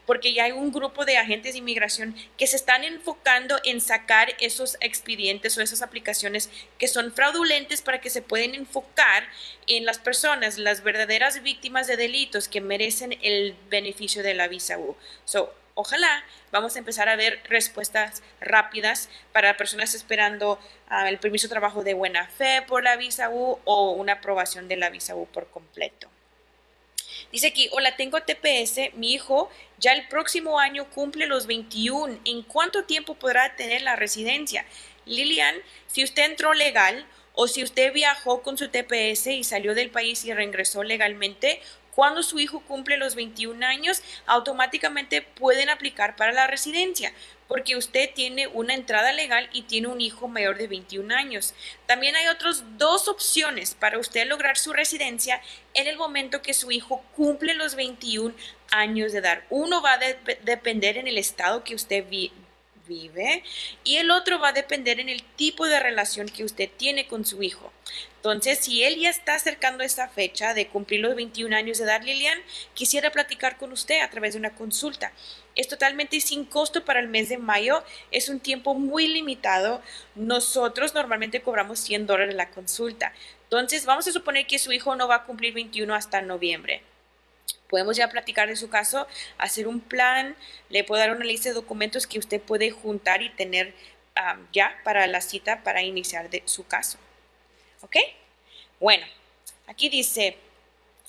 porque 0.09 0.33
ya 0.33 0.45
hay 0.45 0.53
un 0.53 0.73
grupo 0.73 1.05
de 1.05 1.19
agentes 1.19 1.53
de 1.53 1.59
inmigración 1.59 2.17
que 2.39 2.47
se 2.47 2.57
están 2.57 2.83
enfocando 2.83 3.59
en 3.63 3.83
sacar 3.83 4.31
esos 4.41 4.79
expedientes 4.81 5.59
o 5.59 5.61
esas 5.61 5.83
aplicaciones 5.83 6.49
que 6.79 6.89
son 6.89 7.13
fraudulentes 7.13 7.83
para 7.83 8.01
que 8.01 8.09
se 8.09 8.23
pueden 8.23 8.55
enfocar 8.55 9.29
en 9.67 9.85
las 9.85 9.99
personas, 9.99 10.57
las 10.57 10.83
verdaderas 10.83 11.43
víctimas 11.43 11.87
de 11.87 11.99
delitos 11.99 12.49
que 12.49 12.63
merecen 12.63 13.19
el 13.21 13.55
beneficio 13.69 14.23
de 14.23 14.33
la 14.33 14.49
visa 14.49 14.79
U. 14.79 14.97
So, 15.27 15.53
ojalá 15.75 16.25
vamos 16.53 16.75
a 16.77 16.79
empezar 16.79 17.11
a 17.11 17.17
ver 17.17 17.43
respuestas 17.45 18.23
rápidas 18.41 19.11
para 19.35 19.59
personas 19.59 19.93
esperando 19.93 20.59
ah, 20.89 21.11
el 21.11 21.19
permiso 21.19 21.49
de 21.49 21.51
trabajo 21.51 21.85
de 21.85 21.93
buena 21.93 22.29
fe 22.29 22.63
por 22.67 22.83
la 22.83 22.97
visa 22.97 23.29
U 23.29 23.59
o 23.67 23.91
una 23.91 24.15
aprobación 24.15 24.69
de 24.69 24.77
la 24.77 24.89
visa 24.89 25.15
U 25.15 25.27
por 25.27 25.51
completo. 25.51 26.09
Dice 27.31 27.49
aquí, 27.49 27.69
hola, 27.73 27.95
tengo 27.95 28.23
TPS, 28.23 28.95
mi 28.95 29.13
hijo 29.13 29.51
ya 29.79 29.93
el 29.93 30.09
próximo 30.09 30.59
año 30.59 30.89
cumple 30.89 31.27
los 31.27 31.47
21. 31.47 32.21
¿En 32.25 32.43
cuánto 32.43 32.85
tiempo 32.85 33.17
podrá 33.17 33.55
tener 33.55 33.83
la 33.83 33.97
residencia? 33.97 34.65
Lilian, 35.05 35.55
si 35.89 36.05
usted 36.05 36.25
entró 36.25 36.55
legal 36.55 37.07
o 37.35 37.47
si 37.47 37.63
usted 37.63 37.93
viajó 37.93 38.43
con 38.43 38.57
su 38.57 38.69
TPS 38.69 39.27
y 39.27 39.45
salió 39.45 39.75
del 39.75 39.91
país 39.91 40.25
y 40.25 40.33
reingresó 40.33 40.83
legalmente, 40.83 41.61
cuando 41.99 42.23
su 42.23 42.39
hijo 42.39 42.61
cumple 42.61 42.97
los 42.97 43.17
21 43.17 43.67
años, 43.67 44.05
automáticamente 44.25 45.21
pueden 45.21 45.69
aplicar 45.69 46.15
para 46.15 46.31
la 46.31 46.47
residencia 46.47 47.13
porque 47.49 47.75
usted 47.75 48.11
tiene 48.15 48.47
una 48.47 48.75
entrada 48.75 49.13
legal 49.13 49.51
y 49.53 49.63
tiene 49.63 49.89
un 49.89 50.01
hijo 50.01 50.29
mayor 50.29 50.59
de 50.59 50.69
21 50.69 51.13
años. 51.13 51.55
También 51.87 52.15
hay 52.15 52.29
otras 52.29 52.63
dos 52.79 53.09
opciones 53.09 53.75
para 53.75 53.99
usted 53.99 54.29
lograr 54.29 54.57
su 54.57 54.73
residencia 54.73 55.43
en 55.75 55.89
el 55.89 55.97
momento 55.97 56.41
que 56.41 56.55
su 56.55 56.71
hijo 56.71 57.03
cumple 57.17 57.55
los 57.55 57.75
21 57.75 58.33
años 58.71 59.11
de 59.11 59.19
edad. 59.19 59.43
Uno 59.51 59.83
va 59.83 59.95
a 59.95 59.99
depender 60.45 60.99
en 60.99 61.09
el 61.09 61.19
estado 61.19 61.65
que 61.65 61.75
usted 61.75 62.09
vive 62.09 62.31
vive 62.89 63.45
y 63.85 63.97
el 63.97 64.11
otro 64.11 64.41
va 64.41 64.49
a 64.49 64.53
depender 64.53 64.99
en 64.99 65.09
el 65.09 65.23
tipo 65.23 65.67
de 65.67 65.79
relación 65.79 66.29
que 66.29 66.43
usted 66.43 66.69
tiene 66.77 67.07
con 67.07 67.25
su 67.25 67.43
hijo. 67.43 67.71
Entonces, 68.33 68.59
si 68.59 68.85
él 68.85 68.97
ya 68.99 69.11
está 69.11 69.35
acercando 69.35 69.83
esa 69.83 70.09
fecha 70.09 70.53
de 70.53 70.67
cumplir 70.69 71.01
los 71.01 71.15
21 71.15 71.57
años 71.57 71.79
de 71.79 71.85
edad, 71.85 72.03
Lilian, 72.03 72.39
quisiera 72.75 73.11
platicar 73.11 73.57
con 73.57 73.73
usted 73.73 74.01
a 74.01 74.11
través 74.11 74.35
de 74.35 74.39
una 74.39 74.55
consulta. 74.55 75.13
Es 75.55 75.69
totalmente 75.69 76.21
sin 76.21 76.45
costo 76.45 76.85
para 76.85 77.01
el 77.01 77.09
mes 77.09 77.29
de 77.29 77.39
mayo, 77.39 77.83
es 78.11 78.29
un 78.29 78.41
tiempo 78.41 78.75
muy 78.75 79.09
limitado. 79.09 79.83
Nosotros 80.15 80.95
normalmente 80.95 81.43
cobramos 81.43 81.79
100 81.81 82.07
dólares 82.07 82.35
la 82.35 82.51
consulta. 82.51 83.13
Entonces, 83.45 83.87
vamos 83.87 84.07
a 84.07 84.13
suponer 84.13 84.47
que 84.47 84.59
su 84.59 84.73
hijo 84.73 84.95
no 84.95 85.09
va 85.09 85.17
a 85.17 85.25
cumplir 85.25 85.55
21 85.55 85.95
hasta 85.95 86.21
noviembre 86.21 86.83
podemos 87.69 87.99
ya 87.99 88.09
platicar 88.09 88.49
de 88.49 88.57
su 88.57 88.71
caso, 88.71 89.07
hacer 89.37 89.69
un 89.69 89.81
plan, 89.81 90.35
le 90.71 90.85
puedo 90.85 91.01
dar 91.01 91.15
una 91.15 91.27
lista 91.27 91.51
de 91.51 91.55
documentos 91.55 92.07
que 92.07 92.19
usted 92.19 92.41
puede 92.41 92.71
juntar 92.71 93.21
y 93.21 93.29
tener 93.29 93.75
ya 94.53 94.75
para 94.85 95.07
la 95.07 95.21
cita 95.21 95.63
para 95.63 95.83
iniciar 95.83 96.31
su 96.47 96.67
caso. 96.67 96.99
¿Ok? 97.81 97.97
Bueno, 98.81 99.07
aquí 99.67 99.89
dice, 99.89 100.37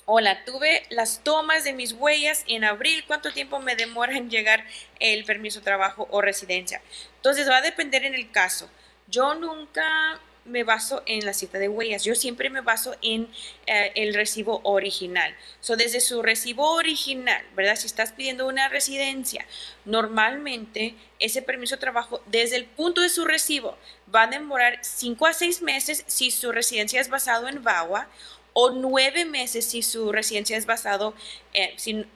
hola, 0.04 0.44
tuve 0.44 0.84
las 0.90 1.22
tomas 1.22 1.64
de 1.64 1.72
mis 1.72 1.92
huellas 1.92 2.44
en 2.46 2.64
abril, 2.64 3.04
¿cuánto 3.06 3.32
tiempo 3.32 3.58
me 3.60 3.76
demora 3.76 4.16
en 4.16 4.30
llegar 4.30 4.64
el 4.98 5.24
permiso 5.24 5.60
de 5.60 5.64
trabajo 5.64 6.08
o 6.10 6.20
residencia? 6.20 6.82
Entonces 7.16 7.48
va 7.48 7.58
a 7.58 7.62
depender 7.62 8.04
en 8.04 8.14
el 8.14 8.30
caso. 8.30 8.70
Yo 9.08 9.34
nunca 9.34 10.20
me 10.50 10.64
baso 10.64 11.02
en 11.06 11.24
la 11.24 11.32
cita 11.32 11.58
de 11.58 11.68
huellas. 11.68 12.04
Yo 12.04 12.14
siempre 12.14 12.50
me 12.50 12.60
baso 12.60 12.96
en 13.02 13.28
eh, 13.66 13.92
el 13.94 14.14
recibo 14.14 14.60
original. 14.64 15.34
So, 15.60 15.76
desde 15.76 16.00
su 16.00 16.22
recibo 16.22 16.72
original, 16.72 17.42
¿verdad? 17.54 17.76
Si 17.76 17.86
estás 17.86 18.12
pidiendo 18.12 18.46
una 18.46 18.68
residencia, 18.68 19.46
normalmente 19.84 20.94
ese 21.18 21.42
permiso 21.42 21.76
de 21.76 21.80
trabajo, 21.80 22.22
desde 22.26 22.56
el 22.56 22.64
punto 22.64 23.00
de 23.00 23.08
su 23.08 23.24
recibo, 23.24 23.78
va 24.14 24.24
a 24.24 24.26
demorar 24.26 24.78
5 24.82 25.26
a 25.26 25.32
6 25.32 25.62
meses 25.62 26.04
si 26.06 26.30
su 26.30 26.52
residencia 26.52 27.00
es 27.00 27.08
basado 27.08 27.48
en 27.48 27.62
VAWA 27.62 28.08
o 28.52 28.70
9 28.70 29.24
meses 29.26 29.64
si 29.64 29.82
su 29.82 30.12
residencia 30.12 30.56
es 30.56 30.66
basado 30.66 31.14
en 31.52 32.06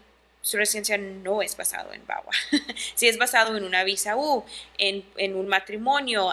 su 0.45 0.59
residencia 0.59 0.99
no 0.99 1.41
es 1.41 1.57
basado 1.57 1.95
en 1.95 2.07
BAWA. 2.07 2.31
si 2.95 3.09
es 3.09 3.17
basado 3.17 3.57
en 3.57 3.65
una 3.65 3.83
visa 3.83 4.15
U, 4.15 4.45
en, 4.77 5.35
un 5.35 5.49
matrimonio, 5.49 6.31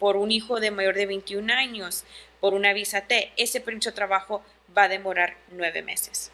por 0.00 0.16
un 0.16 0.32
hijo 0.32 0.58
de 0.58 0.72
mayor 0.72 0.96
de 0.96 1.06
21 1.06 1.54
años, 1.54 2.02
por 2.40 2.52
una 2.52 2.72
visa 2.72 3.02
T, 3.02 3.32
ese 3.36 3.60
permiso 3.60 3.90
de 3.90 3.96
trabajo 3.96 4.42
va 4.76 4.82
a 4.82 4.88
demorar 4.88 5.36
nueve 5.52 5.82
meses. 5.82 6.32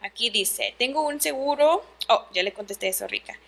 Aquí 0.00 0.30
dice, 0.30 0.74
tengo 0.78 1.06
un 1.06 1.20
seguro, 1.20 1.84
oh, 2.08 2.26
ya 2.32 2.42
le 2.42 2.52
contesté 2.54 2.88
eso, 2.88 3.06
Rica 3.06 3.38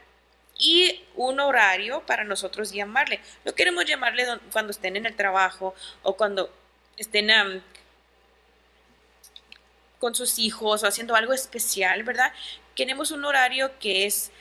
y 0.58 1.04
un 1.14 1.38
horario 1.40 2.04
para 2.04 2.24
nosotros 2.24 2.72
llamarle. 2.72 3.20
No 3.44 3.54
queremos 3.54 3.84
llamarle 3.84 4.26
cuando 4.52 4.72
estén 4.72 4.96
en 4.96 5.06
el 5.06 5.14
trabajo 5.14 5.74
o 6.02 6.16
cuando 6.16 6.52
estén 6.96 7.30
con 10.00 10.14
sus 10.14 10.38
hijos 10.38 10.82
o 10.82 10.86
haciendo 10.86 11.14
algo 11.14 11.32
especial, 11.32 12.02
¿verdad? 12.02 12.32
Queremos 12.74 13.12
un 13.12 13.24
horario 13.24 13.78
que 13.78 14.06
es 14.06 14.32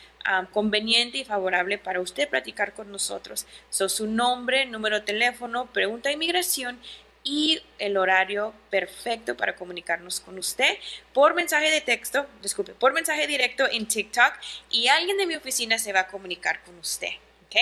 conveniente 0.51 1.19
y 1.19 1.23
favorable 1.23 1.77
para 1.77 2.01
usted 2.01 2.27
platicar 2.27 2.73
con 2.73 2.91
nosotros. 2.91 3.45
So, 3.69 3.87
su 3.87 4.07
nombre, 4.07 4.65
número 4.65 4.99
de 4.99 5.05
teléfono, 5.05 5.67
pregunta 5.67 6.09
de 6.09 6.15
inmigración 6.15 6.79
y 7.27 7.61
el 7.77 7.97
horario 7.97 8.53
perfecto 8.69 9.35
para 9.35 9.55
comunicarnos 9.55 10.21
con 10.21 10.37
usted 10.37 10.77
por 11.13 11.33
mensaje 11.33 11.69
de 11.69 11.81
texto, 11.81 12.25
disculpe, 12.41 12.73
por 12.73 12.93
mensaje 12.93 13.27
directo 13.27 13.67
en 13.69 13.85
TikTok 13.85 14.33
y 14.69 14.87
alguien 14.87 15.17
de 15.17 15.25
mi 15.25 15.35
oficina 15.35 15.77
se 15.77 15.91
va 15.91 16.01
a 16.01 16.07
comunicar 16.07 16.63
con 16.63 16.79
usted, 16.79 17.11
¿ok? 17.45 17.55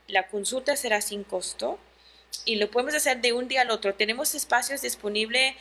La 0.06 0.28
consulta 0.28 0.76
será 0.76 1.00
sin 1.00 1.24
costo 1.24 1.80
y 2.44 2.56
lo 2.56 2.70
podemos 2.70 2.94
hacer 2.94 3.20
de 3.20 3.32
un 3.32 3.48
día 3.48 3.62
al 3.62 3.70
otro. 3.70 3.94
Tenemos 3.94 4.34
espacios 4.34 4.82
disponibles 4.82 5.54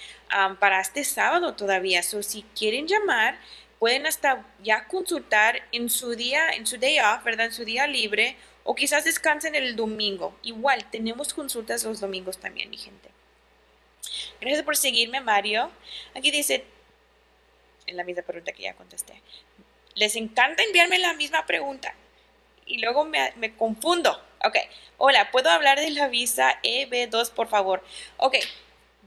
para 0.59 0.81
este 0.81 1.03
sábado 1.03 1.55
todavía. 1.55 2.03
So, 2.03 2.23
si 2.23 2.43
quieren 2.57 2.87
llamar, 2.87 3.37
pueden 3.79 4.05
hasta 4.05 4.45
ya 4.63 4.87
consultar 4.87 5.61
en 5.71 5.89
su 5.89 6.15
día, 6.15 6.49
en 6.51 6.65
su 6.65 6.77
day 6.77 6.99
off, 6.99 7.23
¿verdad? 7.23 7.47
En 7.47 7.53
su 7.53 7.65
día 7.65 7.87
libre, 7.87 8.37
o 8.63 8.75
quizás 8.75 9.03
descansen 9.03 9.55
el 9.55 9.75
domingo. 9.75 10.37
Igual, 10.43 10.89
tenemos 10.89 11.33
consultas 11.33 11.83
los 11.83 11.99
domingos 11.99 12.37
también, 12.37 12.69
mi 12.69 12.77
gente. 12.77 13.09
Gracias 14.39 14.63
por 14.63 14.77
seguirme, 14.77 15.21
Mario. 15.21 15.69
Aquí 16.15 16.31
dice, 16.31 16.63
en 17.87 17.97
la 17.97 18.03
misma 18.03 18.23
pregunta 18.23 18.51
que 18.53 18.63
ya 18.63 18.73
contesté, 18.73 19.21
les 19.95 20.15
encanta 20.15 20.63
enviarme 20.63 20.99
la 20.99 21.13
misma 21.13 21.45
pregunta 21.45 21.93
y 22.65 22.79
luego 22.79 23.05
me, 23.05 23.33
me 23.35 23.55
confundo. 23.55 24.21
Ok, 24.45 24.57
hola, 24.97 25.31
¿puedo 25.31 25.49
hablar 25.49 25.79
de 25.79 25.89
la 25.91 26.09
visa 26.09 26.59
EB2, 26.63 27.31
por 27.31 27.47
favor? 27.47 27.81
Ok, 28.17 28.35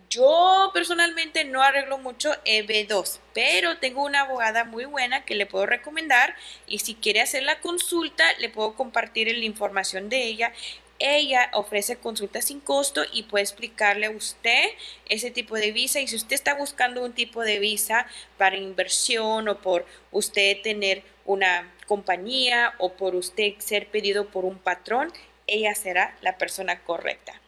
yo 0.08 0.70
personalmente 0.72 1.44
no 1.44 1.62
arreglo 1.62 1.98
mucho 1.98 2.32
EB2, 2.46 3.18
pero 3.34 3.76
tengo 3.76 4.02
una 4.02 4.22
abogada 4.22 4.64
muy 4.64 4.86
buena 4.86 5.26
que 5.26 5.34
le 5.34 5.44
puedo 5.44 5.66
recomendar 5.66 6.34
y 6.66 6.78
si 6.78 6.94
quiere 6.94 7.20
hacer 7.20 7.42
la 7.42 7.60
consulta, 7.60 8.24
le 8.38 8.48
puedo 8.48 8.74
compartir 8.76 9.30
la 9.36 9.44
información 9.44 10.08
de 10.08 10.22
ella. 10.24 10.54
Ella 10.98 11.50
ofrece 11.52 11.96
consultas 11.96 12.46
sin 12.46 12.60
costo 12.60 13.02
y 13.12 13.24
puede 13.24 13.42
explicarle 13.42 14.06
a 14.06 14.10
usted 14.12 14.70
ese 15.04 15.30
tipo 15.30 15.56
de 15.56 15.70
visa. 15.70 16.00
Y 16.00 16.08
si 16.08 16.16
usted 16.16 16.34
está 16.34 16.54
buscando 16.54 17.04
un 17.04 17.12
tipo 17.12 17.42
de 17.42 17.58
visa 17.58 18.06
para 18.38 18.56
inversión 18.56 19.48
o 19.48 19.58
por 19.58 19.84
usted 20.12 20.62
tener 20.62 21.02
una 21.26 21.72
compañía 21.86 22.74
o 22.78 22.94
por 22.94 23.14
usted 23.14 23.54
ser 23.58 23.88
pedido 23.88 24.28
por 24.28 24.44
un 24.44 24.58
patrón, 24.58 25.12
ella 25.46 25.74
será 25.74 26.16
la 26.22 26.38
persona 26.38 26.80
correcta. 26.82 27.40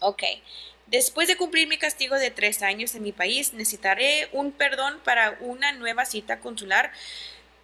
Ok, 0.00 0.22
después 0.86 1.28
de 1.28 1.36
cumplir 1.36 1.68
mi 1.68 1.78
castigo 1.78 2.16
de 2.16 2.30
tres 2.30 2.62
años 2.62 2.94
en 2.94 3.02
mi 3.02 3.12
país, 3.12 3.52
necesitaré 3.52 4.28
un 4.32 4.52
perdón 4.52 5.00
para 5.04 5.36
una 5.40 5.72
nueva 5.72 6.04
cita 6.04 6.40
consular. 6.40 6.90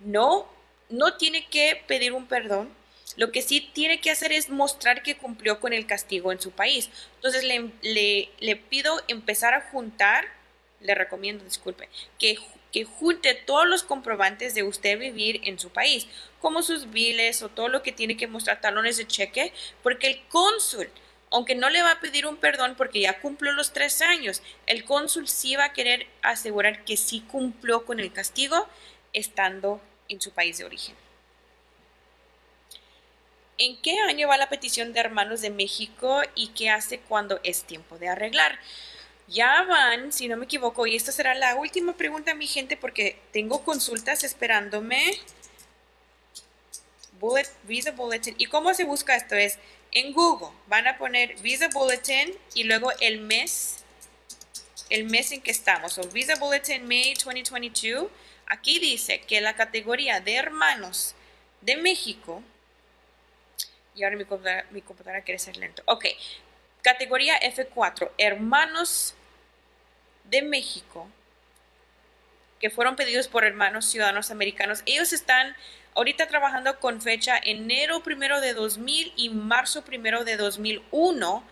No, 0.00 0.48
no 0.88 1.16
tiene 1.16 1.46
que 1.46 1.82
pedir 1.86 2.12
un 2.12 2.26
perdón. 2.26 2.72
Lo 3.16 3.32
que 3.32 3.40
sí 3.40 3.60
tiene 3.72 4.00
que 4.00 4.10
hacer 4.10 4.32
es 4.32 4.50
mostrar 4.50 5.02
que 5.02 5.16
cumplió 5.16 5.60
con 5.60 5.72
el 5.72 5.86
castigo 5.86 6.32
en 6.32 6.40
su 6.40 6.50
país. 6.50 6.90
Entonces 7.16 7.44
le, 7.44 8.28
le 8.38 8.56
pido 8.56 9.00
empezar 9.08 9.54
a 9.54 9.62
juntar 9.70 10.26
le 10.80 10.94
recomiendo, 10.94 11.44
disculpe, 11.44 11.88
que, 12.18 12.38
que 12.72 12.84
junte 12.84 13.34
todos 13.34 13.66
los 13.66 13.82
comprobantes 13.82 14.54
de 14.54 14.62
usted 14.62 14.98
vivir 14.98 15.40
en 15.44 15.58
su 15.58 15.70
país, 15.70 16.06
como 16.40 16.62
sus 16.62 16.90
biles 16.90 17.42
o 17.42 17.48
todo 17.48 17.68
lo 17.68 17.82
que 17.82 17.92
tiene 17.92 18.16
que 18.16 18.26
mostrar 18.26 18.60
talones 18.60 18.96
de 18.96 19.06
cheque, 19.06 19.52
porque 19.82 20.08
el 20.08 20.22
cónsul, 20.28 20.90
aunque 21.30 21.54
no 21.54 21.70
le 21.70 21.82
va 21.82 21.92
a 21.92 22.00
pedir 22.00 22.26
un 22.26 22.36
perdón 22.36 22.74
porque 22.76 23.00
ya 23.00 23.20
cumplió 23.20 23.52
los 23.52 23.72
tres 23.72 24.02
años, 24.02 24.42
el 24.66 24.84
cónsul 24.84 25.28
sí 25.28 25.56
va 25.56 25.64
a 25.66 25.72
querer 25.72 26.06
asegurar 26.22 26.84
que 26.84 26.96
sí 26.96 27.20
cumplió 27.20 27.84
con 27.84 28.00
el 28.00 28.12
castigo 28.12 28.68
estando 29.12 29.80
en 30.08 30.20
su 30.20 30.32
país 30.32 30.58
de 30.58 30.64
origen. 30.64 30.94
¿En 33.58 33.80
qué 33.80 33.98
año 34.00 34.28
va 34.28 34.36
la 34.36 34.50
petición 34.50 34.92
de 34.92 35.00
hermanos 35.00 35.40
de 35.40 35.48
México 35.48 36.20
y 36.34 36.48
qué 36.48 36.68
hace 36.68 37.00
cuando 37.00 37.40
es 37.42 37.64
tiempo 37.64 37.98
de 37.98 38.08
arreglar? 38.08 38.58
Ya 39.28 39.62
van, 39.62 40.12
si 40.12 40.28
no 40.28 40.36
me 40.36 40.44
equivoco, 40.44 40.86
y 40.86 40.94
esta 40.94 41.10
será 41.12 41.34
la 41.34 41.56
última 41.56 41.96
pregunta, 41.96 42.34
mi 42.34 42.46
gente, 42.46 42.76
porque 42.76 43.18
tengo 43.32 43.64
consultas 43.64 44.24
esperándome. 44.24 45.18
Visa 47.64 47.90
Bulletin. 47.92 48.34
¿Y 48.38 48.46
cómo 48.46 48.72
se 48.74 48.84
busca 48.84 49.16
esto? 49.16 49.34
Es 49.34 49.58
en 49.92 50.12
Google. 50.12 50.48
Van 50.68 50.86
a 50.86 50.98
poner 50.98 51.36
Visa 51.38 51.68
Bulletin 51.72 52.32
y 52.54 52.64
luego 52.64 52.92
el 53.00 53.20
mes, 53.20 53.84
el 54.90 55.04
mes 55.04 55.32
en 55.32 55.40
que 55.40 55.50
estamos. 55.50 55.98
O 55.98 56.06
Visa 56.08 56.36
Bulletin 56.36 56.86
May 56.86 57.14
2022. 57.14 58.08
Aquí 58.46 58.78
dice 58.78 59.22
que 59.22 59.40
la 59.40 59.56
categoría 59.56 60.20
de 60.20 60.34
hermanos 60.34 61.16
de 61.62 61.76
México 61.76 62.42
y 63.96 64.04
ahora 64.04 64.16
mi 64.70 64.82
computadora, 64.82 65.22
quiere 65.22 65.38
ser 65.38 65.56
lento. 65.56 65.82
Ok, 65.86 66.04
categoría 66.86 67.40
F4, 67.40 68.12
hermanos 68.16 69.16
de 70.22 70.42
México, 70.42 71.08
que 72.60 72.70
fueron 72.70 72.94
pedidos 72.94 73.26
por 73.26 73.42
hermanos 73.42 73.86
ciudadanos 73.86 74.30
americanos. 74.30 74.84
Ellos 74.86 75.12
están 75.12 75.56
ahorita 75.96 76.28
trabajando 76.28 76.78
con 76.78 77.02
fecha 77.02 77.40
enero 77.42 78.04
primero 78.04 78.40
de 78.40 78.54
2000 78.54 79.14
y 79.16 79.30
marzo 79.30 79.82
primero 79.84 80.22
de 80.22 80.36
2001 80.36 81.42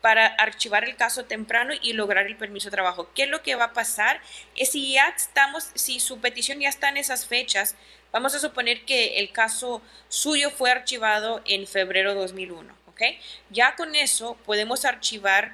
para 0.00 0.26
archivar 0.26 0.84
el 0.84 0.94
caso 0.94 1.24
temprano 1.24 1.72
y 1.82 1.94
lograr 1.94 2.28
el 2.28 2.36
permiso 2.36 2.68
de 2.68 2.76
trabajo. 2.76 3.10
¿Qué 3.16 3.24
es 3.24 3.30
lo 3.30 3.42
que 3.42 3.56
va 3.56 3.64
a 3.64 3.72
pasar? 3.72 4.20
Es 4.54 4.70
si 4.70 4.92
ya 4.92 5.08
estamos, 5.08 5.72
si 5.74 5.98
su 5.98 6.20
petición 6.20 6.60
ya 6.60 6.68
está 6.68 6.88
en 6.88 6.98
esas 6.98 7.26
fechas, 7.26 7.74
Vamos 8.14 8.32
a 8.32 8.38
suponer 8.38 8.84
que 8.84 9.18
el 9.18 9.32
caso 9.32 9.82
suyo 10.08 10.52
fue 10.52 10.70
archivado 10.70 11.42
en 11.46 11.66
febrero 11.66 12.10
de 12.10 12.20
2001, 12.20 12.72
¿ok? 12.94 13.02
Ya 13.50 13.74
con 13.74 13.94
eso 13.94 14.36
podemos 14.46 14.84
archivar 14.84 15.52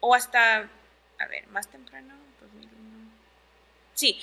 o 0.00 0.14
hasta, 0.14 0.68
a 1.18 1.26
ver, 1.26 1.46
más 1.48 1.68
temprano, 1.68 2.14
2001. 2.40 3.10
Sí, 3.94 4.20